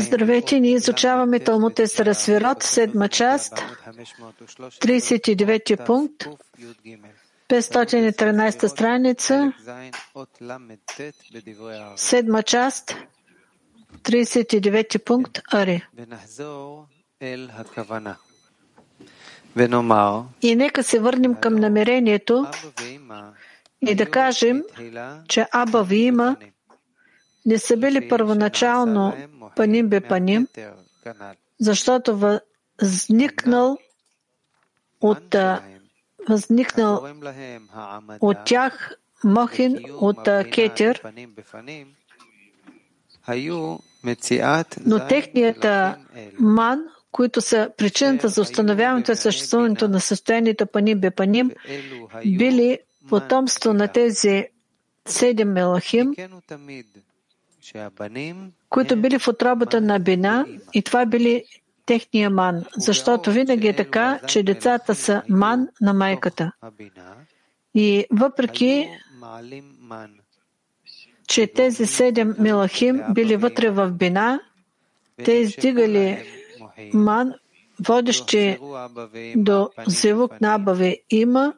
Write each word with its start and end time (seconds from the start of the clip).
Здравейте, 0.00 0.60
ние 0.60 0.74
изучаваме 0.74 1.40
Талмуд 1.40 1.78
Есера 1.78 2.14
Сфирот, 2.14 2.62
седма 2.62 3.08
част, 3.08 3.64
39 4.80 5.86
пункт, 5.86 6.28
513-та 7.48 8.68
страница, 8.68 9.52
седма 11.96 12.42
част, 12.42 12.96
39-ти 14.02 14.98
пункт, 14.98 15.40
Ари. 15.52 15.86
И 20.42 20.56
нека 20.56 20.82
се 20.82 20.98
върнем 20.98 21.34
към 21.34 21.54
намерението 21.54 22.46
и 23.88 23.94
да 23.94 24.10
кажем, 24.10 24.62
че 25.28 25.46
Аба 25.52 25.82
ви 25.82 25.96
има 25.96 26.36
не 27.46 27.58
са 27.58 27.76
били 27.76 28.08
първоначално 28.08 29.14
паним 29.56 29.88
бе 29.88 30.00
паним, 30.00 30.48
защото 31.60 32.38
възникнал 32.82 33.78
от, 35.00 35.36
възникнал 36.28 37.06
от 38.20 38.36
тях 38.44 38.94
Мохин 39.24 39.78
от 39.92 40.28
Кетер, 40.52 41.02
но 44.86 45.06
техният 45.08 45.66
ман, 46.38 46.84
които 47.12 47.40
са 47.40 47.70
причината 47.76 48.28
за 48.28 48.42
установяването 48.42 49.12
и 49.12 49.16
съществуването 49.16 49.88
на 49.88 50.00
състоянието 50.00 50.66
паним 50.66 51.00
бе 51.00 51.10
паним, 51.10 51.50
били 52.26 52.78
потомство 53.10 53.72
на 53.72 53.88
тези 53.88 54.46
седем 55.08 55.52
Мелахим, 55.52 56.14
които 58.68 58.96
били 58.96 59.18
в 59.18 59.28
отробата 59.28 59.80
на 59.80 59.98
Бина 59.98 60.46
и 60.72 60.82
това 60.82 61.06
били 61.06 61.44
техния 61.86 62.30
ман, 62.30 62.64
защото 62.76 63.30
винаги 63.30 63.68
е 63.68 63.76
така, 63.76 64.20
че 64.26 64.42
децата 64.42 64.94
са 64.94 65.22
ман 65.28 65.68
на 65.80 65.94
майката. 65.94 66.52
И 67.74 68.04
въпреки, 68.10 68.88
че 71.28 71.46
тези 71.46 71.86
седем 71.86 72.34
милахим 72.38 73.02
били 73.14 73.36
вътре 73.36 73.70
в 73.70 73.90
бина, 73.90 74.40
те 75.24 75.32
издигали 75.32 76.24
ман, 76.94 77.34
водещи 77.80 78.58
до 79.36 79.70
зевук 79.86 80.40
на 80.40 80.54
Абави 80.54 81.02
има, 81.10 81.54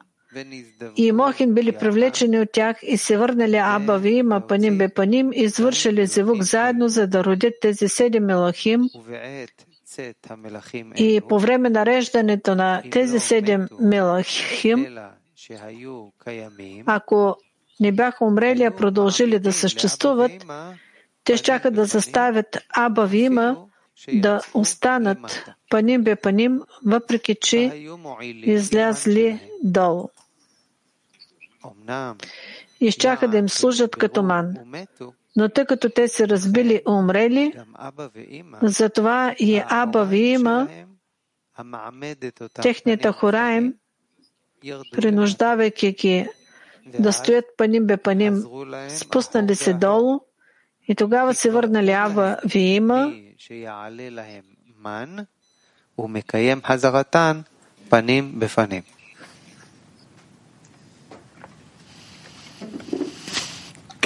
и 0.97 1.13
Мохин 1.13 1.55
били 1.55 1.73
привлечени 1.73 2.41
от 2.41 2.53
тях 2.53 2.77
и 2.83 2.97
се 2.97 3.17
върнали 3.17 3.57
Абавим, 3.57 4.31
Паним 4.49 4.79
Бепаним 4.79 5.33
и 5.33 5.43
извършили 5.43 6.07
зевук 6.07 6.43
заедно, 6.43 6.89
за 6.89 7.07
да 7.07 7.25
родят 7.25 7.55
тези 7.61 7.89
седем 7.89 8.25
мелахим. 8.25 8.89
И 10.97 11.21
по 11.29 11.39
време 11.39 11.71
на 11.71 11.87
реждането 11.87 12.55
на 12.55 12.83
тези 12.91 13.19
седем 13.19 13.69
мелахим, 13.81 14.87
ако 16.87 17.37
не 17.81 17.93
бяха 17.93 18.25
умрели, 18.25 18.63
а 18.63 18.71
продължили 18.71 19.39
да 19.39 19.53
съществуват, 19.53 20.33
те 21.25 21.37
ще 21.37 21.71
да 21.71 21.85
заставят 21.85 22.59
Абавима 22.77 23.57
да 24.13 24.41
останат. 24.55 25.45
Паним 25.71 26.03
Бепаним, 26.03 26.61
въпреки 26.87 27.35
че 27.35 27.87
излязли 28.23 29.41
долу. 29.63 30.09
Изчаха 32.81 33.29
да 33.29 33.39
им 33.39 33.49
служат 33.49 33.97
като 33.97 34.23
ман. 34.23 34.55
Но 35.37 35.49
тъй 35.49 35.65
като 35.65 35.91
те 35.91 36.09
се 36.09 36.29
разбили 36.29 36.75
и 36.75 36.91
умрели, 36.91 37.53
затова 38.63 39.35
и 39.39 39.63
Аба 39.69 40.05
Виима, 40.05 40.69
техният 42.63 43.03
техните 43.03 43.13
принуждавайки 44.93 45.93
ги 45.93 46.29
да 46.99 47.13
стоят 47.13 47.45
паним 47.57 47.87
бе 47.87 47.97
паним, 47.97 48.45
спуснали 48.89 49.55
се 49.55 49.75
долу 49.75 50.21
и 50.89 50.95
тогава 50.95 51.35
се 51.35 51.51
върнали 51.51 51.91
Аба 51.91 52.37
Виима, 52.45 53.13
паним 57.91 58.33
бе 58.33 58.49
паним. 58.49 58.83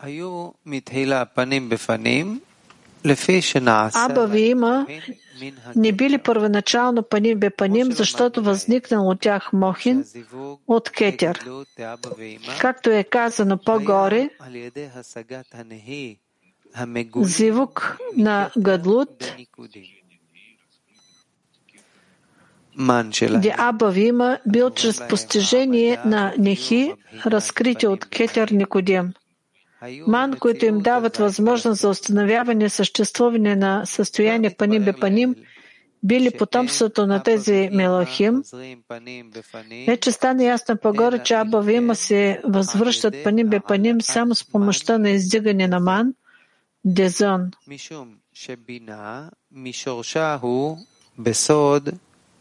היו 0.00 0.50
מתחילה 0.66 1.24
פנים 1.24 1.68
בפנים 1.68 2.40
לפי 3.04 3.42
שנעשה 3.42 4.06
Аба 4.06 4.26
Виима 4.26 4.86
מן 5.40 5.54
не 5.76 5.92
били 5.92 6.18
първоначално 6.18 7.02
паним 7.02 7.38
бе 7.38 7.50
паним, 7.50 7.92
защото 7.92 8.42
възникнал 8.42 9.08
от 9.08 9.20
тях 9.20 9.52
Мохин 9.52 10.00
הזיווג 10.00 10.60
от 10.66 10.88
Кетер. 10.88 11.36
לגדלות 11.36 11.66
דאבא 11.78 12.08
ואמא 12.18 12.58
Както 12.58 12.90
е 12.90 13.04
казано 13.04 13.58
по-горе, 13.58 14.28
היה 14.40 14.46
על 14.46 14.56
ידי 14.56 14.86
השגת 14.94 15.46
הנהי 15.52 16.16
המגולים 16.74 17.28
зивук 17.28 17.98
на 18.16 18.48
Гадлут, 18.58 19.24
Диабавима 23.41 24.39
бил 24.47 24.69
чрез 24.69 25.07
постижение 25.09 25.99
на 26.05 26.33
Нехи, 26.37 26.93
разкритие 27.25 27.89
от 27.89 28.05
Кетер 28.05 28.49
Никодим. 28.49 29.13
Ман, 30.07 30.33
които 30.39 30.65
им 30.65 30.79
дават 30.79 31.17
възможност 31.17 31.81
за 31.81 31.89
установяване 31.89 32.69
съществуване 32.69 33.55
на 33.55 33.85
състояние 33.85 34.55
Панибе 34.57 34.93
паним, 34.93 35.35
били 36.03 36.31
потомството 36.31 37.07
на 37.07 37.23
тези 37.23 37.69
Мелохим. 37.71 38.43
Вече 39.87 40.11
стана 40.11 40.43
ясно 40.43 40.77
по-горе, 40.77 41.23
че 41.23 41.33
Абавима 41.33 41.95
се 41.95 42.41
възвръщат 42.43 43.23
паним 43.23 43.47
бе 43.47 43.59
паним 43.59 44.01
само 44.01 44.35
с 44.35 44.51
помощта 44.51 44.97
на 44.97 45.09
издигане 45.09 45.67
на 45.67 45.79
ман, 45.79 46.13
дезон 46.85 47.51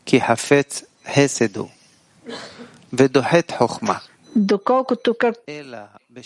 ки 0.05 0.21
хафец 0.21 0.85
хеседу, 1.07 1.69
ведохет 2.93 3.53
хохма. 3.53 4.01
Доколкото, 4.37 5.15
как, 5.15 5.35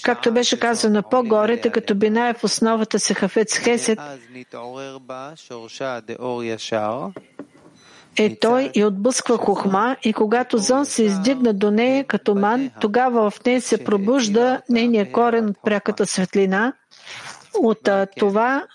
както 0.02 0.32
беше 0.32 0.60
казано 0.60 1.02
по-горе, 1.02 1.60
тъй 1.60 1.70
като 1.70 1.94
бина 1.94 2.28
е 2.28 2.34
в 2.34 2.44
основата 2.44 2.98
се 2.98 3.14
хафец 3.14 3.58
хесед, 3.58 3.98
е 8.18 8.36
той 8.36 8.70
и 8.74 8.84
отблъсква 8.84 9.38
хохма 9.38 9.96
и 10.02 10.12
когато 10.12 10.58
зон 10.58 10.86
се 10.86 11.02
издигна 11.02 11.54
до 11.54 11.70
нея 11.70 12.04
като 12.04 12.34
ман, 12.34 12.70
тогава 12.80 13.30
в 13.30 13.44
нея 13.44 13.60
се 13.60 13.84
пробужда 13.84 14.62
нейния 14.68 15.12
корен 15.12 15.48
от 15.48 15.56
пряката 15.64 16.06
светлина, 16.06 16.72
от 17.58 17.88
това, 18.16 18.66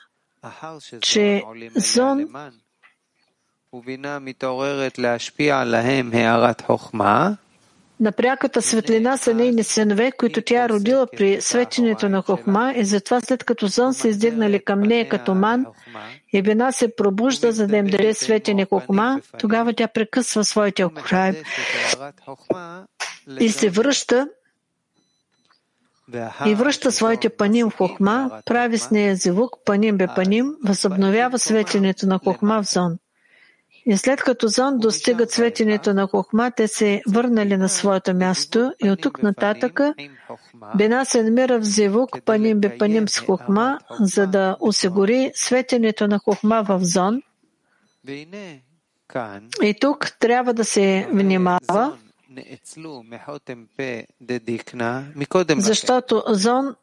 че 1.02 1.44
зон 1.76 2.28
на 8.00 8.12
пряката 8.12 8.62
светлина 8.62 9.18
са 9.18 9.34
нейни 9.34 9.64
синове, 9.64 10.12
които 10.12 10.42
тя 10.42 10.64
е 10.64 10.70
родила 10.70 11.08
при 11.18 11.42
светенето 11.42 12.10
на 12.10 12.22
Хохма 12.22 12.74
и 12.76 12.86
затова 12.86 13.22
след 13.22 13.44
като 13.44 13.68
зон 13.68 13.94
се 13.94 14.08
издигнали 14.08 14.64
към 14.64 14.80
нея 14.80 15.10
като 15.10 15.36
ман 15.36 15.66
и 16.34 16.42
вина 16.42 16.72
се 16.72 16.96
пробужда, 16.96 17.52
за 17.52 17.68
да 17.68 17.78
им 17.78 17.86
даде 17.86 18.14
светене 18.14 18.66
Хохма, 18.66 19.22
тогава 19.40 19.74
тя 19.74 19.88
прекъсва 19.88 20.44
своите 20.44 20.86
охраем 20.86 21.36
и 23.40 23.50
се 23.50 23.70
връща 23.70 24.28
и 26.46 26.56
връща 26.56 26.92
своите 26.92 27.30
паним 27.30 27.70
в 27.70 27.78
Хохма, 27.78 28.42
прави 28.46 28.78
с 28.78 28.92
нея 28.92 29.16
зивук, 29.16 29.52
паним 29.66 29.98
бе 29.98 30.08
паним, 30.16 30.52
възобновява 30.64 31.40
светенето 31.40 32.08
на 32.08 32.20
Хохма 32.20 32.64
в 32.64 32.68
зон. 32.74 32.98
И 33.86 33.98
след 33.98 34.22
като 34.22 34.48
Зон 34.48 34.78
достигат 34.78 35.32
светенето 35.32 35.94
на 35.94 36.08
Хохма, 36.08 36.52
те 36.52 36.68
се 36.68 37.02
върнали 37.08 37.58
на 37.58 37.70
своето 37.70 38.14
място 38.14 38.74
и 38.84 38.92
от 38.92 39.02
тук 39.02 39.24
нататък 39.24 39.80
Бина 40.76 41.06
се 41.06 41.24
намира 41.24 41.60
в 41.60 41.64
зивук 41.64 42.10
паним 42.26 42.60
бе 42.60 42.78
паним 42.78 43.08
с 43.08 43.20
Хохма, 43.20 43.80
за 44.00 44.28
да 44.28 44.58
осигури 44.60 45.32
светенето 45.36 46.08
на 46.08 46.20
Хохма 46.20 46.64
в 46.64 46.80
Зон. 46.84 47.22
И 49.62 49.76
тук 49.82 50.18
трябва 50.20 50.54
да 50.54 50.66
се 50.66 51.08
внимава, 51.12 51.98
защото 55.58 56.24
Зон 56.28 56.76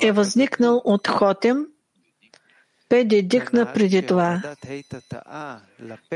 е 0.00 0.12
възникнал 0.12 0.82
от 0.84 1.08
Хотем, 1.08 1.66
Педи 2.88 3.22
дикна 3.22 3.72
преди 3.72 4.06
това. 4.06 4.42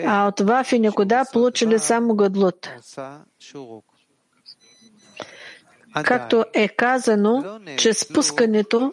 А 0.04 0.26
от 0.28 0.40
Вав 0.40 0.72
и 0.72 0.78
Никода 0.78 1.24
получили 1.32 1.78
само 1.78 2.14
Гадлут. 2.14 2.68
Както 6.04 6.44
е 6.54 6.68
казано, 6.68 7.60
че 7.76 7.94
спускането 7.94 8.92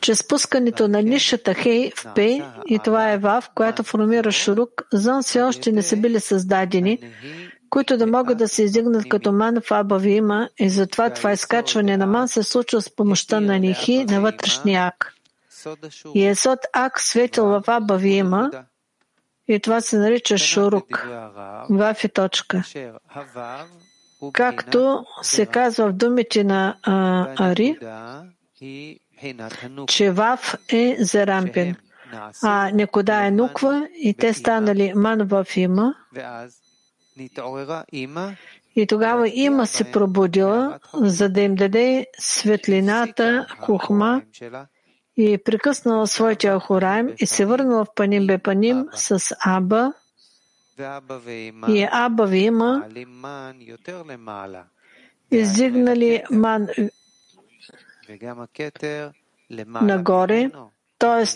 че 0.00 0.14
спускането 0.14 0.88
на 0.88 1.02
нишата 1.02 1.54
Хей 1.54 1.90
в 1.96 2.06
П, 2.14 2.22
и 2.66 2.78
това 2.84 3.12
е 3.12 3.18
Вав, 3.18 3.50
която 3.54 3.82
формира 3.82 4.32
Шурук, 4.32 4.70
зон 4.92 5.22
все 5.22 5.42
още 5.42 5.72
не 5.72 5.82
са 5.82 5.96
били 5.96 6.20
създадени, 6.20 6.98
които 7.70 7.96
да 7.96 8.06
могат 8.06 8.38
да 8.38 8.48
се 8.48 8.62
издигнат 8.62 9.08
като 9.08 9.32
ман 9.32 9.60
в 9.60 9.70
Аба 9.70 9.98
Вима 9.98 10.48
и 10.58 10.70
затова 10.70 11.10
това 11.10 11.32
изкачване 11.32 11.96
на 11.96 12.06
ман 12.06 12.28
се 12.28 12.42
случва 12.42 12.82
с 12.82 12.96
помощта 12.96 13.40
на 13.40 13.58
Нихи 13.58 14.04
на 14.04 14.20
вътрешния 14.20 14.82
ак. 14.86 15.14
И 16.14 16.26
Есот 16.26 16.58
Ак 16.72 17.00
светил 17.00 17.44
в 17.44 17.62
Аба 17.66 17.96
Вима 17.96 18.50
и 19.48 19.60
това 19.60 19.80
се 19.80 19.98
нарича 19.98 20.38
Шурук. 20.38 21.08
Вав 21.70 22.04
и 22.04 22.08
точка. 22.08 22.62
Както 24.32 25.04
се 25.22 25.46
казва 25.46 25.88
в 25.88 25.92
думите 25.92 26.44
на 26.44 26.76
а, 26.82 27.26
Ари, 27.50 27.78
че 29.88 30.10
Вав 30.10 30.54
е 30.68 30.96
Зерампин, 30.98 31.76
а 32.42 32.70
Некода 32.74 33.26
е 33.26 33.30
Нуква 33.30 33.88
и 33.94 34.14
те 34.14 34.34
станали 34.34 34.92
Ман 34.96 35.26
в 35.26 35.46
има. 35.56 35.94
И 38.76 38.86
тогава 38.86 39.28
има 39.28 39.66
се 39.66 39.92
пробудила, 39.92 40.78
за 40.94 41.28
да 41.28 41.40
им 41.40 41.54
даде 41.54 42.06
светлината, 42.18 43.46
кухма 43.62 44.22
и 45.16 45.38
прекъснала 45.44 46.06
своите 46.06 46.48
ахураем 46.48 47.08
и 47.18 47.26
се 47.26 47.46
върнала 47.46 47.84
в 47.84 47.94
Паним 47.94 48.26
Бепаним 48.26 48.86
с 48.94 49.36
Аба. 49.46 49.92
И 51.68 51.88
Аба 51.92 52.26
Вима 52.26 52.84
издигнали 55.30 56.22
ман 56.30 56.68
нагоре, 59.80 60.50
т.е. 60.98 61.26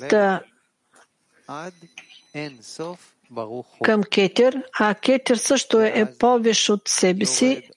към 3.82 4.02
кетер, 4.02 4.62
а 4.78 4.94
кетер 4.94 5.36
също 5.36 5.80
е 5.80 6.12
по-виш 6.18 6.70
от 6.70 6.88
себе 6.88 7.26
си, 7.26 7.68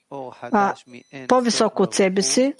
а 0.42 0.74
по-висок 1.28 1.80
от 1.80 1.94
себе 1.94 2.22
си. 2.22 2.54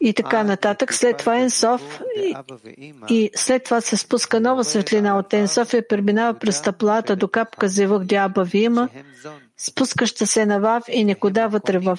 И 0.00 0.14
така 0.14 0.44
нататък. 0.44 0.94
След 0.94 1.16
това 1.16 1.38
Енсов 1.38 2.00
и, 2.16 2.34
и 3.10 3.30
след 3.34 3.64
това 3.64 3.80
се 3.80 3.96
спуска 3.96 4.40
нова 4.40 4.64
светлина 4.64 5.18
от 5.18 5.34
Енсов 5.34 5.74
и 5.74 5.88
преминава 5.88 6.38
през 6.38 6.62
таплата 6.62 7.16
до 7.16 7.28
капка 7.28 7.68
Зевък 7.68 8.04
Дяба 8.04 8.44
Вима, 8.44 8.88
спускаща 9.56 10.26
се 10.26 10.46
на 10.46 10.60
Вав 10.60 10.84
и 10.88 11.04
никуда 11.04 11.48
вътре 11.48 11.78
в 11.78 11.98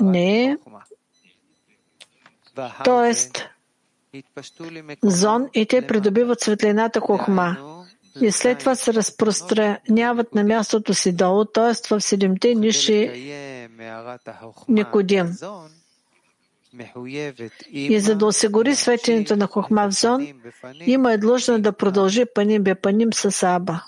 нея. 0.00 0.58
Тоест, 2.84 3.48
зон 5.02 5.48
и 5.54 5.66
те 5.66 5.86
придобиват 5.86 6.40
светлината 6.40 7.00
Хохма. 7.00 7.56
И 8.20 8.32
след 8.32 8.58
това 8.58 8.74
се 8.74 8.94
разпространяват 8.94 10.34
на 10.34 10.44
мястото 10.44 10.94
си 10.94 11.12
долу, 11.12 11.44
т.е. 11.44 11.94
в 11.94 12.00
седемте 12.00 12.54
ниши 12.54 13.28
Никодим. 14.68 15.36
И 17.70 18.00
за 18.00 18.16
да 18.16 18.26
осигури 18.26 18.74
светенето 18.74 19.36
на 19.36 19.46
Хохма 19.46 19.88
в 19.90 19.94
зон, 19.94 20.28
има 20.80 21.12
е 21.12 21.18
длъжно 21.18 21.60
да 21.60 21.72
продължи 21.72 22.24
паним 22.34 22.62
бе 22.62 22.74
паним 22.74 23.12
с 23.12 23.42
Аба. 23.42 23.84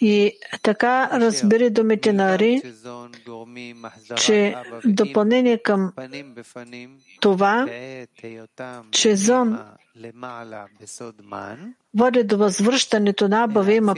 И 0.00 0.38
така 0.62 1.20
разбери 1.20 1.70
думите 1.70 2.12
на 2.12 2.34
Ари, 2.34 2.62
че 4.16 4.56
допълнение 4.84 5.58
към 5.58 5.92
това, 7.20 7.68
че 8.90 9.16
зон 9.16 9.58
води 11.94 12.24
до 12.24 12.36
възвръщането 12.38 13.28
на 13.28 13.44
Абава 13.44 13.72
има 13.72 13.94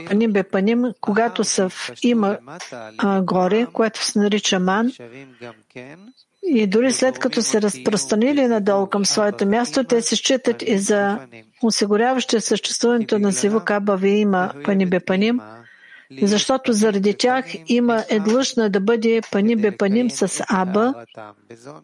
паним 0.51 0.83
когато 1.01 1.43
са 1.43 1.69
в 1.69 1.91
има 2.03 2.37
а, 2.97 3.21
горе, 3.21 3.67
което 3.73 4.03
се 4.03 4.19
нарича 4.19 4.59
ман, 4.59 4.91
и 6.47 6.67
дори 6.67 6.91
след 6.91 7.19
като 7.19 7.41
се 7.41 7.61
разпространили 7.61 8.47
надолу 8.47 8.87
към 8.87 9.05
своето 9.05 9.47
място, 9.47 9.83
те 9.83 10.01
се 10.01 10.15
считат 10.15 10.61
и 10.61 10.77
за 10.77 11.19
осигуряващи 11.63 12.41
съществуването 12.41 13.19
на 13.19 13.33
Сивук 13.33 13.71
Абава 13.71 14.07
има 14.07 14.53
пани 14.65 14.85
бе 14.85 14.99
паним, 14.99 15.39
защото 16.21 16.73
заради 16.73 17.13
тях 17.13 17.45
има 17.67 18.03
е 18.09 18.19
длъжна 18.19 18.69
да 18.69 18.79
бъде 18.79 19.21
пани 19.31 19.55
бе 19.55 19.77
паним 19.77 20.09
с 20.09 20.43
Аба, 20.49 20.93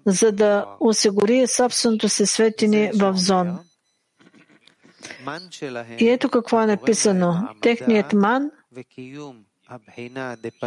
за 0.06 0.32
да 0.32 0.66
осигури 0.80 1.48
собственото 1.48 2.10
си 2.10 2.26
светене 2.26 2.92
в 2.96 3.14
зон. 3.18 3.60
И 6.00 6.10
ето 6.10 6.30
какво 6.30 6.62
е 6.62 6.66
написано. 6.66 7.48
Техният 7.62 8.14
ман, 8.14 8.52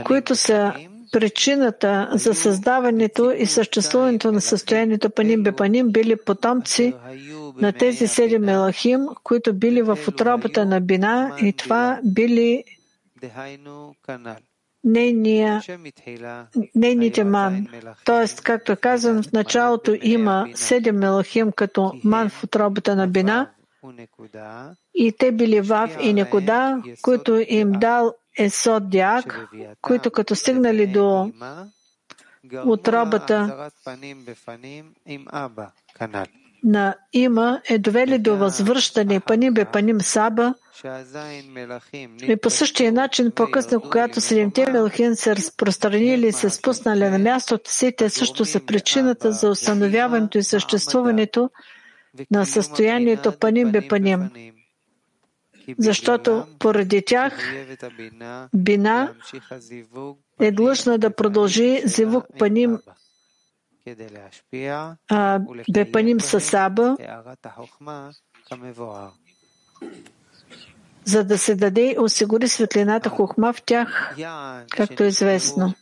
които 0.04 0.34
са 0.34 0.72
причината 1.12 2.08
за 2.12 2.34
създаването 2.34 3.30
и 3.30 3.46
съществуването 3.46 4.32
на 4.32 4.40
състоянието 4.40 5.10
Паним 5.10 5.42
Бепаним, 5.42 5.92
били 5.92 6.16
потомци 6.16 6.94
на 7.56 7.72
тези 7.72 8.08
седем 8.08 8.48
Елахим, 8.48 9.00
които 9.22 9.54
били 9.54 9.82
в 9.82 9.98
отробата 10.08 10.66
на 10.66 10.80
Бина 10.80 11.36
и 11.42 11.52
това 11.52 12.00
били 12.04 12.64
нейния, 14.84 15.62
нейните 16.74 17.24
ман. 17.24 17.66
Тоест, 18.04 18.40
както 18.40 18.72
е 18.72 18.76
казано, 18.76 19.22
в 19.22 19.32
началото 19.32 19.96
има 20.02 20.48
седем 20.54 20.96
Мелахим 20.98 21.52
като 21.52 21.92
ман 22.04 22.30
в 22.30 22.44
отробата 22.44 22.96
на 22.96 23.08
Бина, 23.08 23.50
и 24.94 25.12
те 25.18 25.32
били 25.32 25.60
Вав 25.60 25.96
и 26.00 26.12
Некода, 26.12 26.82
които 27.02 27.44
им 27.48 27.72
дал 27.72 28.14
Есод 28.38 28.90
Дяк, 28.90 29.48
които 29.80 30.10
като 30.10 30.36
стигнали 30.36 30.86
до 30.86 31.30
отробата 32.66 33.70
на 36.64 36.94
има 37.12 37.60
е 37.68 37.78
довели 37.78 38.18
до 38.18 38.36
възвръщане 38.36 39.20
паним 39.20 39.54
бе 39.54 39.64
паним 39.64 40.00
саба 40.00 40.54
и 42.22 42.36
по 42.42 42.50
същия 42.50 42.92
начин 42.92 43.30
по-късно, 43.30 43.80
когато 43.80 44.20
седемте 44.20 44.70
мелхин 44.70 45.16
се 45.16 45.36
разпространили 45.36 46.26
и 46.26 46.32
се 46.32 46.50
спуснали 46.50 47.08
на 47.08 47.18
мястото 47.18 47.70
си, 47.70 47.92
те 47.96 48.10
също 48.10 48.44
са 48.44 48.60
причината 48.66 49.32
за 49.32 49.48
установяването 49.50 50.38
и 50.38 50.42
съществуването 50.42 51.50
на 52.30 52.46
състоянието 52.46 53.38
паним 53.38 53.72
бе 53.72 53.88
паним. 53.88 54.30
Защото 55.78 56.46
поради 56.58 57.02
тях 57.04 57.52
бина 58.54 59.14
е 60.40 60.52
длъжна 60.52 60.98
да 60.98 61.14
продължи 61.14 61.82
зивук 61.84 62.24
паним 62.38 62.78
бе 65.72 65.92
паним 65.92 66.20
с 66.20 66.54
Аба, 66.54 66.96
за 71.04 71.24
да 71.24 71.38
се 71.38 71.54
даде 71.54 71.90
и 71.90 71.98
осигури 71.98 72.48
светлината 72.48 73.08
хухма 73.08 73.52
в 73.52 73.62
тях, 73.62 74.16
както 74.70 75.02
е 75.02 75.06
известно. 75.06 75.74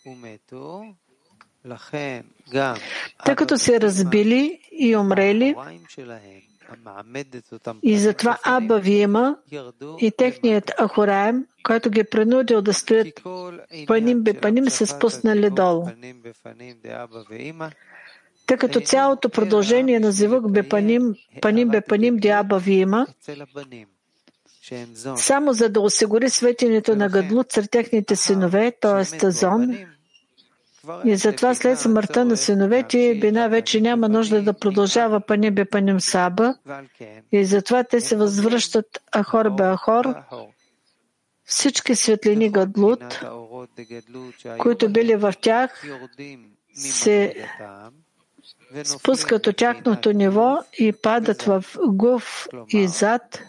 Тъй 3.25 3.37
като 3.37 3.59
се 3.59 3.81
разбили 3.81 4.61
и 4.73 4.97
умрели, 4.97 5.55
и 7.83 7.99
затова 7.99 8.39
Аба 8.45 8.79
Виема 8.79 9.37
и 10.01 10.11
техният 10.11 10.73
Ахураем, 10.79 11.47
който 11.63 11.91
ги 11.91 12.01
е 12.01 12.05
принудил 12.05 12.63
да 12.63 12.75
стоят 12.75 13.21
паним 13.87 14.23
бе 14.23 14.35
паним, 14.35 14.71
се 14.71 14.87
спуснали 14.87 15.51
долу. 15.51 15.87
Тъй 18.47 18.57
като 18.57 18.81
цялото 18.81 19.29
продължение 19.29 20.01
на 20.01 20.13
Зивук 20.13 20.53
бе 20.53 20.69
паним, 20.69 21.15
паним 21.43 21.69
бе 21.69 21.81
паним 21.81 22.19
Аба 22.33 22.59
Виема, 22.59 23.07
само 25.17 25.53
за 25.53 25.69
да 25.69 25.81
осигури 25.81 26.31
светенето 26.31 26.97
на 26.97 27.09
Гадлут 27.09 27.53
сред 27.53 27.71
техните 27.71 28.17
синове, 28.17 28.73
т.е. 28.81 29.31
Зон, 29.31 29.77
и 31.05 31.17
затова 31.17 31.55
след 31.55 31.79
смъртта 31.79 32.25
на 32.25 32.37
синовете 32.37 33.19
Бина 33.21 33.49
вече 33.49 33.81
няма 33.81 34.09
нужда 34.09 34.43
да 34.43 34.53
продължава 34.53 35.21
Панибе 35.21 35.65
Паним 35.65 36.01
Саба 36.01 36.55
и 37.33 37.45
затова 37.45 37.85
те 37.85 38.01
се 38.01 38.17
възвръщат 38.17 39.03
Ахор 39.17 39.51
бе 39.51 39.65
Ахор, 39.65 40.15
всички 41.45 41.95
светлини 41.95 42.51
Гадлут 42.51 43.21
които 44.59 44.93
били 44.93 45.17
в 45.17 45.35
тях, 45.41 45.87
се 46.75 47.35
спускат 48.85 49.47
от 49.47 49.57
тяхното 49.57 50.13
ниво 50.13 50.59
и 50.79 50.93
падат 50.93 51.43
в 51.43 51.65
гув 51.87 52.47
и 52.69 52.89
зад, 52.89 53.41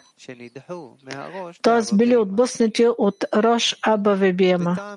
т.е. 1.62 1.96
били 1.96 2.16
отблъснати 2.16 2.86
от 2.98 3.24
Рош 3.34 3.76
Аба 3.82 4.14
Вебиема. 4.14 4.96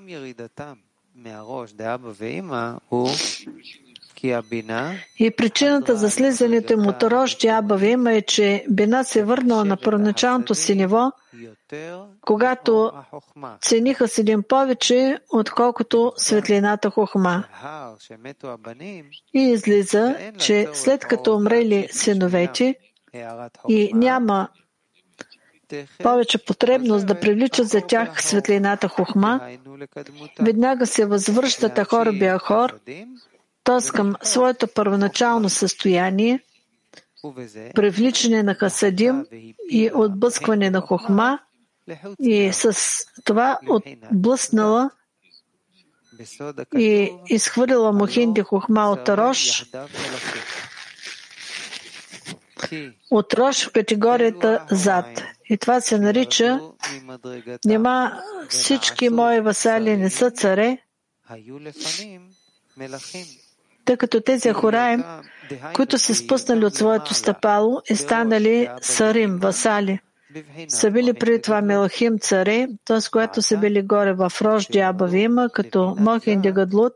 И 5.20 5.32
причината 5.38 5.96
за 5.96 6.12
слизането 6.12 6.78
му 6.78 6.90
от 6.90 7.04
рождя 7.04 7.48
Аба 7.48 7.86
има 7.86 8.14
е, 8.14 8.22
че 8.22 8.66
бина 8.70 9.04
се 9.04 9.24
върнала 9.24 9.66
на 9.66 9.78
първоначалното 9.78 10.56
си 10.56 10.76
ниво, 10.76 11.12
когато 12.22 12.92
цениха 13.62 14.08
с 14.08 14.18
един 14.18 14.44
повече, 14.44 15.20
отколкото 15.30 16.14
светлината 16.18 16.90
хохма. 16.90 17.44
И 19.34 19.40
излиза, 19.40 20.16
че 20.40 20.68
след 20.74 21.06
като 21.06 21.36
умрели 21.36 21.88
синовете 21.92 22.76
и 23.70 23.92
няма 23.94 24.50
повече 26.04 26.46
потребност 26.46 27.08
да 27.08 27.20
привличат 27.20 27.68
за 27.68 27.82
тях 27.82 28.24
светлината 28.24 28.88
хухма, 28.88 29.42
веднага 30.40 30.88
се 30.88 31.06
възвръща 31.06 31.70
Тахор 31.70 32.08
хор, 32.40 32.80
т.е. 33.64 33.88
към 33.88 34.16
своето 34.24 34.68
първоначално 34.68 35.50
състояние, 35.50 36.40
привличане 37.76 38.44
на 38.44 38.56
хасадим 38.56 39.26
и 39.70 39.92
отблъскване 39.94 40.70
на 40.70 40.82
хохма 40.82 41.40
и 42.20 42.54
с 42.54 42.78
това 43.24 43.60
отблъснала 43.70 44.90
и 46.78 47.12
изхвърлила 47.28 47.92
Мухинди 47.92 48.42
хохма 48.42 48.92
от 48.92 49.10
Рош, 49.10 49.66
от 53.12 53.34
Рош 53.34 53.68
в 53.68 53.72
категорията 53.72 54.66
зад. 54.72 55.35
И 55.50 55.58
това 55.58 55.82
се 55.82 56.00
нарича 56.00 56.60
Нема 57.66 58.22
всички 58.50 59.10
мои 59.10 59.40
васали 59.40 59.98
не 59.98 60.10
са 60.10 60.32
царе, 60.32 60.78
тъй 63.86 63.98
като 63.98 64.22
тези 64.22 64.50
Ахураем, 64.50 65.04
които 65.74 65.98
се 65.98 66.16
спуснали 66.16 66.66
от 66.66 66.76
своето 66.76 67.14
стъпало 67.14 67.82
и 67.90 67.96
станали 67.96 68.70
сарим, 68.82 69.38
васали, 69.38 70.00
са 70.68 70.92
били 70.92 71.14
преди 71.14 71.42
това 71.42 71.62
Мелахим 71.62 72.20
царе, 72.20 72.68
т.е. 72.86 72.98
когато 73.12 73.42
са 73.42 73.58
били 73.58 73.82
горе 73.82 74.14
в 74.14 74.32
Рожди 74.42 74.80
Абавима, 74.80 75.50
като 75.54 75.96
Мохин 76.00 76.42
Дегадлут, 76.42 76.94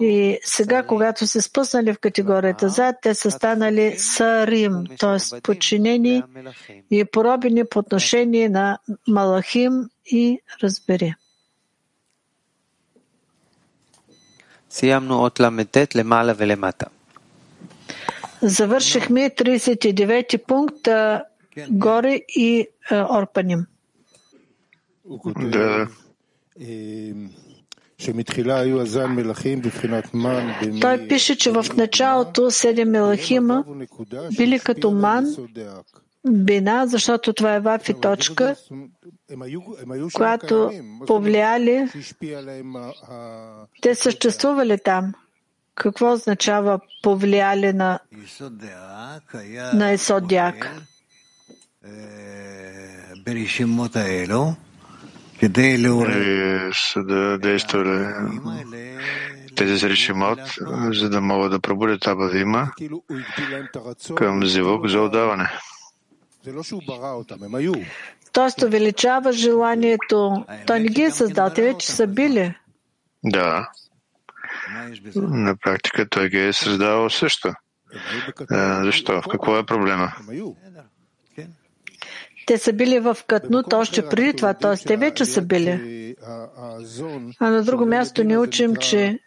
и 0.00 0.38
сега, 0.44 0.82
когато 0.82 1.26
се 1.26 1.42
спуснали 1.42 1.92
в 1.92 1.98
категорията 1.98 2.68
зад, 2.68 2.96
те 3.02 3.14
са 3.14 3.30
станали 3.30 3.98
сарим, 3.98 4.84
т.е. 4.98 5.40
подчинени 5.40 6.22
и 6.90 7.04
поробени 7.04 7.64
по 7.64 7.78
отношение 7.78 8.48
на 8.48 8.78
Малахим 9.08 9.88
и 10.06 10.40
разбери. 10.62 11.14
סיימנו 14.70 15.14
אות 15.14 15.40
ל"ט 15.40 15.94
למעלה 15.94 16.32
ולמטה. 16.36 16.86
Завършихме 18.42 19.30
39-ти 19.30 20.38
пункт 20.38 20.88
а, 20.88 21.24
горе 21.70 22.14
и 22.14 22.66
а, 22.90 23.18
Орпаним. 23.18 23.66
הוא 25.02 25.20
כותב 25.20 25.40
Да. 25.50 25.86
Той 30.81 31.07
пише, 31.07 31.35
че 31.35 31.51
в 31.51 31.65
началото 31.77 32.51
седем 32.51 32.89
Мелахима 32.89 33.63
били 34.37 34.59
като 34.59 34.91
ман, 34.91 35.35
бина, 36.29 36.87
защото 36.87 37.33
това 37.33 37.55
е 37.55 37.59
ваф 37.59 37.89
и 37.89 37.93
точка, 37.93 38.55
която 40.13 40.71
повлияли, 41.07 41.87
те 43.81 43.95
съществували 43.95 44.77
там. 44.83 45.13
Какво 45.75 46.11
означава 46.13 46.79
повлияли 47.03 47.73
на, 47.73 47.99
на 49.73 49.93
Исодяк? 49.93 50.71
Е 55.41 55.45
е, 55.45 55.73
е, 55.73 56.71
са 56.73 57.03
да 57.03 57.37
действали 57.37 58.07
тези 59.55 59.79
срещи 59.79 60.13
мод, 60.13 60.39
за 60.91 61.09
да 61.09 61.21
могат 61.21 61.51
да 61.51 61.59
пробудят 61.59 62.07
Абавима 62.07 62.71
към 64.15 64.45
зивок 64.45 64.87
за 64.87 65.01
отдаване. 65.01 65.49
Тоест 68.31 68.63
увеличава 68.63 69.31
желанието. 69.31 70.45
Той 70.67 70.79
не 70.79 70.87
ги 70.87 71.01
е 71.01 71.11
създал, 71.11 71.49
те 71.49 71.61
вече 71.61 71.91
са 71.91 72.07
били. 72.07 72.55
Да. 73.23 73.71
На 75.15 75.55
практика 75.55 76.09
той 76.09 76.29
ги 76.29 76.39
е 76.39 76.53
създавал 76.53 77.09
също. 77.09 77.53
Защо? 78.83 79.21
В 79.21 79.23
какво 79.31 79.57
е 79.57 79.65
проблема? 79.65 80.13
Те 82.45 82.57
са 82.57 82.73
били 82.73 82.99
в 82.99 83.17
Катнут 83.27 83.73
още 83.73 84.09
преди 84.09 84.33
това, 84.33 84.53
т.е. 84.53 84.87
те 84.87 84.97
вече 84.97 85.25
са 85.25 85.41
били. 85.41 86.15
А 87.39 87.49
на 87.49 87.63
друго 87.63 87.85
място 87.85 88.23
ни 88.23 88.37
учим, 88.37 88.75
че 88.75 89.19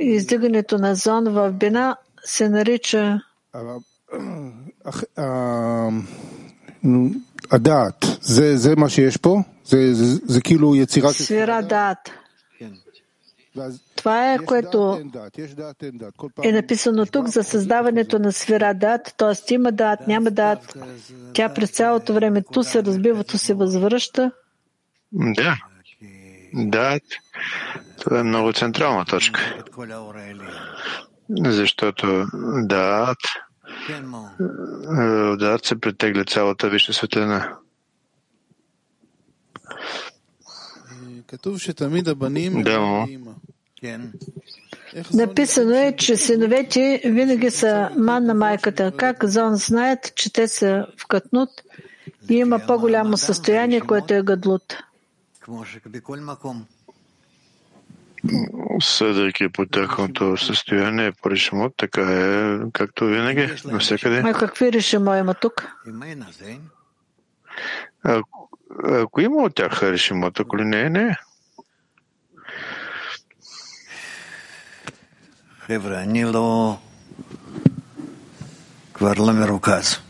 издигането 0.00 0.78
на 0.78 0.94
зон 0.94 1.24
в 1.24 1.52
Бина 1.52 1.96
се 2.24 2.48
нарича 2.48 3.20
Адат. 7.50 8.18
Свира 11.24 11.62
дат. 11.62 11.98
Това 13.96 14.32
е, 14.32 14.38
което 14.38 15.00
е 16.42 16.52
написано 16.52 17.06
тук 17.06 17.28
за 17.28 17.44
създаването 17.44 18.18
на 18.18 18.32
свира, 18.32 18.74
дат, 18.74 19.14
т.е. 19.16 19.54
има 19.54 19.72
дат, 19.72 20.06
няма 20.06 20.30
дат. 20.30 20.76
Тя 21.32 21.54
през 21.54 21.70
цялото 21.70 22.14
време 22.14 22.42
ту 22.52 22.62
се 22.62 22.84
разбива, 22.84 23.24
ту 23.24 23.38
се 23.38 23.54
възвръща. 23.54 24.30
Да. 25.12 25.56
Дат. 26.54 27.02
Това 28.00 28.18
е 28.18 28.22
много 28.22 28.52
централна 28.52 29.04
точка. 29.04 29.64
Защото 31.30 32.26
дат 32.62 33.18
дат 35.38 35.64
се 35.64 35.80
притегля 35.80 36.24
цялата 36.24 36.68
висша 36.68 36.92
светлина. 36.92 37.56
Да. 42.62 43.06
Написано 45.14 45.74
е, 45.74 45.96
че 45.96 46.16
синовете 46.16 47.02
винаги 47.04 47.50
са 47.50 47.90
ман 47.98 48.24
на 48.24 48.34
майката. 48.34 48.92
Как 48.96 49.24
Зон 49.24 49.56
знаят, 49.56 50.14
че 50.14 50.32
те 50.32 50.48
са 50.48 50.86
вкътнут 50.98 51.50
и 52.30 52.34
има 52.34 52.58
по-голямо 52.66 53.16
състояние, 53.16 53.80
което 53.80 54.14
е 54.14 54.22
гадлут? 54.22 54.76
Съдейки 58.80 59.48
по 59.48 59.66
тяхното 59.66 60.36
състояние 60.36 61.12
по 61.22 61.30
решимот, 61.30 61.74
така 61.76 62.02
е, 62.02 62.58
както 62.72 63.06
винаги, 63.06 63.48
навсякъде. 63.64 64.22
А 64.24 64.32
какви 64.34 64.72
решимо 64.72 65.14
има 65.14 65.34
тук? 65.34 65.68
ако 68.84 69.20
има 69.20 69.36
от 69.36 69.54
тях 69.54 69.82
решимот, 69.82 70.40
ако 70.40 70.58
ли 70.58 70.64
не, 70.64 70.90
не. 70.90 71.16
Хевра, 75.66 76.06
нило 76.06 76.78
кварла 78.92 79.32
меруказ. 79.32 80.00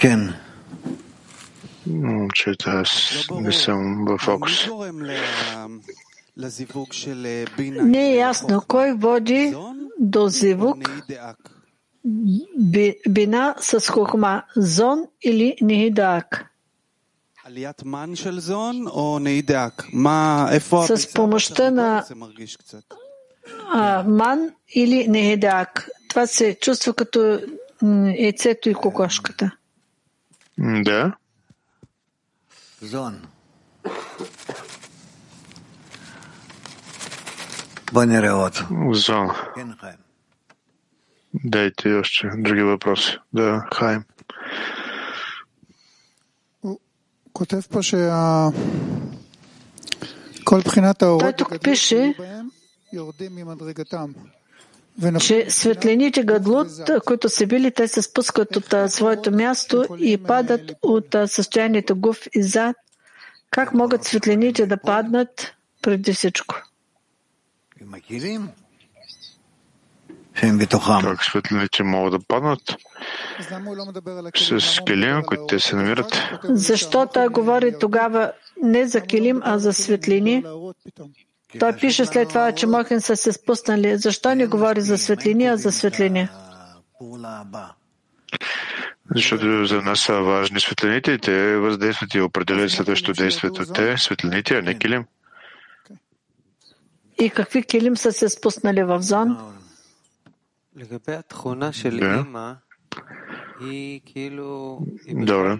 Кен. 0.00 0.34
Момчета, 1.86 2.70
аз 2.70 3.26
не 3.30 3.52
съм 3.52 4.04
в 4.04 4.18
фокус. 4.18 4.68
Не 7.60 8.12
е 8.12 8.16
ясно 8.16 8.62
кой 8.68 8.92
води 8.92 9.54
до 10.00 10.28
зивук 10.28 10.90
бина 13.08 13.54
с 13.60 13.88
хохма, 13.88 14.42
зон 14.56 15.04
или 15.22 15.56
нихидак. 15.60 16.55
С 20.96 21.12
помощта 21.14 21.70
на 21.70 22.04
а, 23.72 24.04
ман 24.08 24.50
или 24.74 25.08
негедак. 25.08 25.88
Това 26.08 26.26
се 26.26 26.58
чувства 26.60 26.94
като 26.94 27.40
яйцето 28.18 28.68
и 28.68 28.74
кокошката. 28.74 29.50
Да. 30.58 31.16
Зон. 32.82 33.22
Зон. 38.92 39.30
Дайте 41.44 41.92
още 41.92 42.30
други 42.36 42.62
въпроси. 42.62 43.18
Да, 43.32 43.68
Хайм. 43.74 44.04
Той 51.18 51.32
тук 51.32 51.62
пише, 51.62 52.14
че 55.20 55.50
светлените 55.50 56.22
гадлут, 56.22 56.68
които 57.06 57.28
са 57.28 57.46
били, 57.46 57.70
те 57.70 57.88
се 57.88 58.02
спускат 58.02 58.56
от 58.56 58.74
своето 58.92 59.32
място 59.32 59.86
и 59.98 60.18
падат 60.18 60.72
от 60.82 61.16
състоянието 61.26 61.96
гуф 61.96 62.26
и 62.34 62.42
зад. 62.42 62.76
Как 63.50 63.74
могат 63.74 64.04
светлените 64.04 64.66
да 64.66 64.76
паднат 64.76 65.54
преди 65.82 66.12
всичко? 66.12 66.54
как 70.40 71.24
светлините 71.24 71.82
могат 71.82 72.12
да 72.12 72.26
паднат 72.28 72.76
с 74.36 74.80
килим, 74.86 75.22
които 75.26 75.46
те 75.46 75.58
се 75.58 75.76
намират. 75.76 76.22
Защо 76.44 77.06
той 77.06 77.28
говори 77.28 77.78
тогава 77.80 78.32
не 78.62 78.86
за 78.86 79.00
килим, 79.00 79.40
а 79.44 79.58
за 79.58 79.72
светлини? 79.72 80.44
Той 81.60 81.72
пише 81.72 82.06
след 82.06 82.28
това, 82.28 82.52
че 82.52 82.66
Мохин 82.66 83.00
са 83.00 83.16
се 83.16 83.32
спуснали. 83.32 83.96
Защо 83.96 84.34
не 84.34 84.46
говори 84.46 84.80
за 84.80 84.98
светлини, 84.98 85.46
а 85.46 85.56
за 85.56 85.72
светлини? 85.72 86.28
Защото 89.14 89.66
за 89.66 89.82
нас 89.82 90.00
са 90.00 90.20
важни 90.20 90.60
светлините 90.60 91.12
и 91.12 91.18
те 91.18 91.56
въздействат 91.56 92.14
и 92.14 92.20
определят 92.20 92.70
следващото 92.70 93.22
действието. 93.22 93.72
Те 93.74 93.98
светлините, 93.98 94.58
а 94.58 94.62
не 94.62 94.78
килим. 94.78 95.04
И 97.20 97.30
какви 97.30 97.62
килим 97.62 97.96
са 97.96 98.12
се 98.12 98.28
спуснали 98.28 98.82
в 98.82 99.02
зон? 99.02 99.55
Добре. 105.08 105.58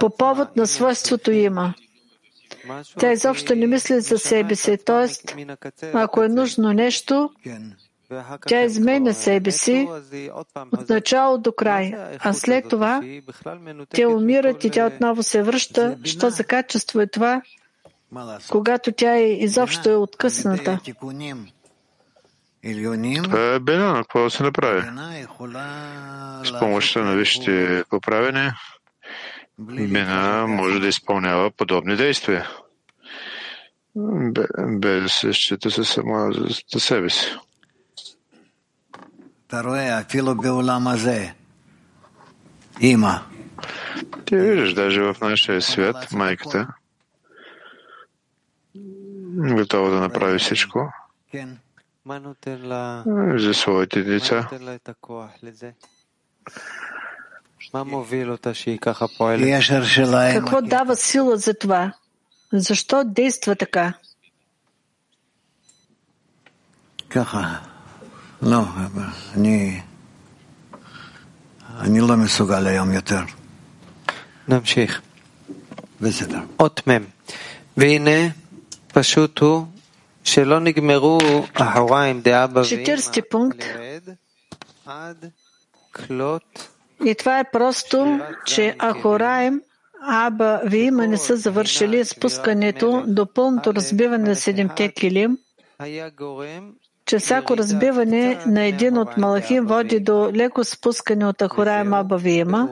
По 0.00 0.16
повод 0.16 0.56
на 0.56 0.66
свойството 0.66 1.30
има. 1.30 1.74
Тя 2.98 3.12
изобщо 3.12 3.54
не 3.54 3.66
мисли 3.66 4.00
за 4.00 4.18
себе 4.18 4.54
си, 4.54 4.78
т.е. 4.84 5.08
ако 5.92 6.22
е 6.22 6.28
нужно 6.28 6.72
нещо, 6.72 7.30
тя 8.46 8.62
изменя 8.62 9.14
себе 9.14 9.50
си 9.50 9.88
от 10.72 10.88
начало 10.88 11.38
до 11.38 11.52
край, 11.52 11.94
а 12.18 12.32
след 12.32 12.68
това 12.68 13.02
те 13.90 14.06
умират 14.06 14.64
и 14.64 14.70
тя 14.70 14.86
отново 14.86 15.22
се 15.22 15.42
връща. 15.42 15.98
Що 16.04 16.30
за 16.30 16.44
качество 16.44 17.00
е 17.00 17.06
това, 17.06 17.42
когато 18.50 18.92
тя 18.92 19.16
е 19.16 19.24
изобщо 19.24 19.90
е 19.90 19.96
откъсната? 19.96 20.80
Това 23.22 23.54
е, 23.54 23.60
какво 23.94 24.24
да 24.24 24.30
се 24.30 24.42
направи? 24.42 24.82
С 26.44 26.58
помощта 26.58 27.00
на 27.00 27.16
висшите 27.16 27.84
поправене, 27.90 28.52
бена 29.58 30.46
може 30.48 30.80
да 30.80 30.88
изпълнява 30.88 31.50
подобни 31.50 31.96
действия. 31.96 32.48
Без 34.68 35.02
да 35.02 35.08
се 35.08 35.32
счита 35.32 35.70
се 35.70 35.84
сама 35.84 36.32
за 36.72 36.80
себе 36.80 37.10
си. 37.10 37.36
Ти 44.24 44.36
виждаш, 44.36 44.74
даже 44.74 45.00
в 45.02 45.16
нашия 45.20 45.62
свят, 45.62 46.12
майката 46.12 46.68
готова 49.36 49.90
да 49.90 50.00
направи 50.00 50.38
всичко. 50.38 50.92
כן, 52.03 52.09
מה 52.09 52.19
נותן 52.19 52.57
לה, 52.61 53.03
за 53.37 53.53
своите 53.53 53.99
מה 53.99 54.05
деца. 54.05 54.41
נותן 54.41 54.63
לה 54.63 54.75
את 54.75 54.89
הכוח 54.89 55.29
לזה? 55.43 55.71
מה 57.73 57.83
מוביל 57.83 58.31
אותה 58.31 58.53
שהיא 58.53 58.79
ככה 58.81 59.07
פועלת? 59.07 59.57
קשר 59.57 59.83
שלהם, 59.85 60.41
Какво 60.41 60.61
дава 60.61 60.95
сила 60.95 61.37
за 61.37 61.53
това? 61.53 61.87
Защо 62.51 63.03
действа 63.03 63.55
така? 63.55 63.89
ככה. 67.09 67.55
לא, 68.41 68.63
אני... 69.35 69.81
אני 71.79 71.99
לא 71.99 72.17
מסוגל 72.17 72.67
היום 72.67 72.91
יותר. 72.91 73.21
נמשיך. 74.47 75.01
בסדר. 76.01 76.39
אות 76.59 76.87
מ' 76.87 77.03
והנה 77.77 78.29
פשוט 78.87 79.39
הוא 79.39 79.65
Четирсти 82.68 83.22
пункт. 83.30 83.64
И 87.04 87.14
това 87.14 87.38
е 87.38 87.50
просто, 87.52 88.20
че 88.46 88.76
Ахораем 88.78 89.60
Аба 90.08 90.60
Виима 90.64 91.06
не 91.06 91.16
са 91.16 91.36
завършили 91.36 92.04
спускането 92.04 93.04
до 93.06 93.32
пълното 93.32 93.74
разбиване 93.74 94.28
на 94.28 94.36
седемте 94.36 94.92
килим, 94.92 95.38
че 97.06 97.18
всяко 97.18 97.56
разбиване 97.56 98.42
на 98.46 98.64
един 98.64 98.98
от 98.98 99.16
Малахим 99.16 99.66
води 99.66 100.00
до 100.00 100.30
леко 100.32 100.64
спускане 100.64 101.26
от 101.26 101.42
Ахураем 101.42 101.94
Аба 101.94 102.16
Виима. 102.16 102.68